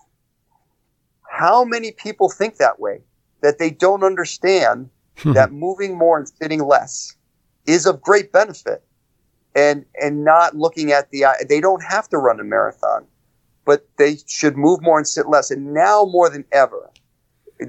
How 1.29 1.63
many 1.63 1.91
people 1.91 2.29
think 2.29 2.57
that 2.57 2.79
way? 2.79 3.01
That 3.41 3.59
they 3.59 3.69
don't 3.69 4.03
understand. 4.03 4.89
Hmm. 5.17 5.34
that 5.34 5.51
moving 5.51 5.97
more 5.97 6.17
and 6.17 6.28
sitting 6.28 6.63
less 6.65 7.15
is 7.65 7.86
of 7.86 8.01
great 8.01 8.32
benefit. 8.32 8.84
and 9.56 9.86
and 10.01 10.23
not 10.23 10.56
looking 10.56 10.91
at 10.91 11.10
the 11.12 11.25
they 11.49 11.62
don't 11.62 11.84
have 11.84 12.10
to 12.10 12.17
run 12.17 12.39
a 12.39 12.43
marathon, 12.43 13.06
but 13.65 13.88
they 13.97 14.17
should 14.28 14.58
move 14.58 14.82
more 14.82 14.97
and 14.97 15.08
sit 15.08 15.28
less. 15.30 15.49
And 15.51 15.73
now 15.73 16.06
more 16.06 16.30
than 16.30 16.45
ever, 16.51 16.91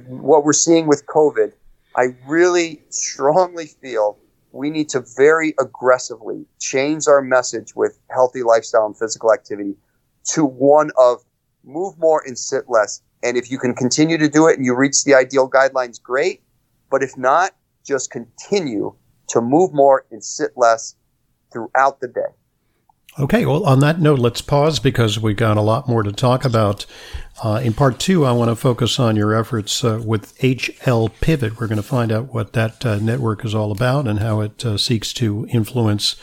what 0.09 0.45
we're 0.45 0.53
seeing 0.53 0.87
with 0.89 1.07
COVID, 1.07 1.53
I 1.95 2.15
really 2.27 2.83
strongly 2.91 3.67
feel 3.67 4.19
we 4.53 4.71
need 4.71 4.89
to 4.91 5.05
very 5.17 5.55
aggressively 5.61 6.47
change 6.61 7.07
our 7.07 7.23
message 7.23 7.77
with 7.77 7.99
healthy 8.11 8.43
lifestyle 8.43 8.87
and 8.87 8.99
physical 8.99 9.33
activity 9.33 9.77
to 10.33 10.45
one 10.45 10.91
of 10.99 11.23
move 11.65 11.99
more 11.99 12.23
and 12.27 12.39
sit 12.39 12.65
less. 12.69 13.03
And 13.23 13.37
if 13.37 13.51
you 13.51 13.59
can 13.59 13.75
continue 13.75 14.19
to 14.19 14.29
do 14.29 14.49
it 14.49 14.57
and 14.57 14.65
you 14.65 14.75
reach 14.75 15.05
the 15.05 15.15
ideal 15.15 15.49
guidelines, 15.49 16.03
great. 16.03 16.43
But 16.91 17.03
if 17.03 17.17
not, 17.17 17.53
just 17.85 18.11
continue 18.11 18.95
to 19.29 19.41
move 19.41 19.73
more 19.73 20.05
and 20.11 20.23
sit 20.23 20.53
less 20.57 20.97
throughout 21.53 22.01
the 22.01 22.09
day. 22.09 22.35
Okay, 23.19 23.47
well, 23.47 23.65
on 23.65 23.81
that 23.81 23.99
note, 23.99 24.19
let's 24.19 24.43
pause 24.43 24.79
because 24.79 25.19
we've 25.19 25.39
got 25.39 25.57
a 25.57 25.63
lot 25.63 25.89
more 25.89 26.03
to 26.03 26.13
talk 26.13 26.45
about. 26.45 26.85
Uh, 27.43 27.63
in 27.65 27.73
part 27.73 27.99
two, 27.99 28.27
I 28.27 28.33
want 28.33 28.51
to 28.51 28.57
focus 28.57 28.99
on 28.99 29.17
your 29.17 29.35
efforts 29.35 29.83
uh, 29.83 30.03
with 30.05 30.37
HL 30.41 31.11
Pivot. 31.23 31.59
We're 31.59 31.67
going 31.67 31.77
to 31.77 31.83
find 31.83 32.13
out 32.13 32.35
what 32.35 32.53
that 32.53 32.85
uh, 32.85 32.99
network 32.99 33.43
is 33.43 33.55
all 33.55 33.73
about 33.73 34.07
and 34.07 34.19
how 34.19 34.41
it 34.41 34.63
uh, 34.67 34.77
seeks 34.77 35.15
to 35.15 35.47
influence 35.51 36.17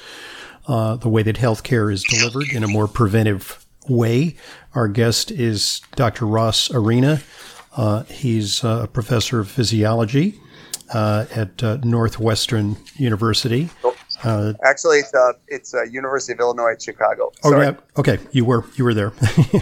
uh, 0.68 0.96
the 0.98 1.10
way 1.10 1.24
that 1.24 1.38
healthcare 1.38 1.92
is 1.92 2.04
delivered 2.04 2.50
in 2.54 2.64
a 2.64 2.68
more 2.68 2.88
preventive 2.88 3.66
way. 3.90 4.36
Our 4.76 4.88
guest 4.88 5.32
is 5.32 5.82
Dr. 5.96 6.28
Ross 6.28 6.72
Arena. 6.72 7.22
Uh, 7.76 8.04
he's 8.04 8.64
a 8.64 8.88
professor 8.92 9.40
of 9.40 9.50
physiology 9.50 10.40
at 10.94 11.62
Northwestern 11.86 12.78
University. 12.96 13.70
Uh, 14.24 14.54
Actually, 14.64 15.00
it's 15.00 15.14
uh, 15.14 15.34
it's 15.48 15.74
uh, 15.74 15.84
University 15.84 16.34
of 16.34 16.40
Illinois 16.40 16.72
at 16.72 16.82
Chicago. 16.82 17.32
Oh, 17.44 17.52
Sorry. 17.52 17.68
Oh 17.68 17.72
yeah, 17.72 17.78
okay. 17.98 18.20
You 18.32 18.46
were 18.46 18.66
you 18.76 18.84
were 18.84 18.94
there, 18.94 19.12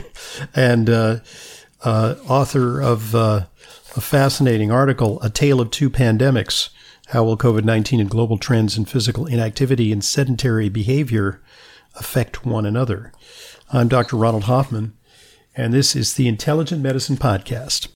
and 0.56 0.90
uh, 0.90 1.20
uh, 1.84 2.16
author 2.28 2.82
of 2.82 3.16
uh, 3.16 3.46
a 3.96 4.02
fascinating 4.02 4.72
article, 4.72 5.22
"A 5.22 5.30
Tale 5.30 5.62
of 5.62 5.72
Two 5.72 5.90
Pandemics: 5.90 6.70
How 7.08 7.24
Will 7.24 7.38
COVID 7.38 7.64
nineteen 7.64 8.00
and 8.00 8.10
Global 8.10 8.38
Trends 8.38 8.78
in 8.78 8.86
Physical 8.86 9.26
Inactivity 9.26 9.92
and 9.92 10.04
Sedentary 10.04 10.70
Behavior 10.70 11.42
Affect 11.96 12.46
One 12.46 12.66
Another." 12.66 13.12
I'm 13.74 13.88
Dr. 13.88 14.18
Ronald 14.18 14.44
Hoffman, 14.44 14.94
and 15.56 15.74
this 15.74 15.96
is 15.96 16.16
the 16.16 16.28
Intelligent 16.28 16.82
Medicine 16.82 17.16
Podcast. 17.16 17.88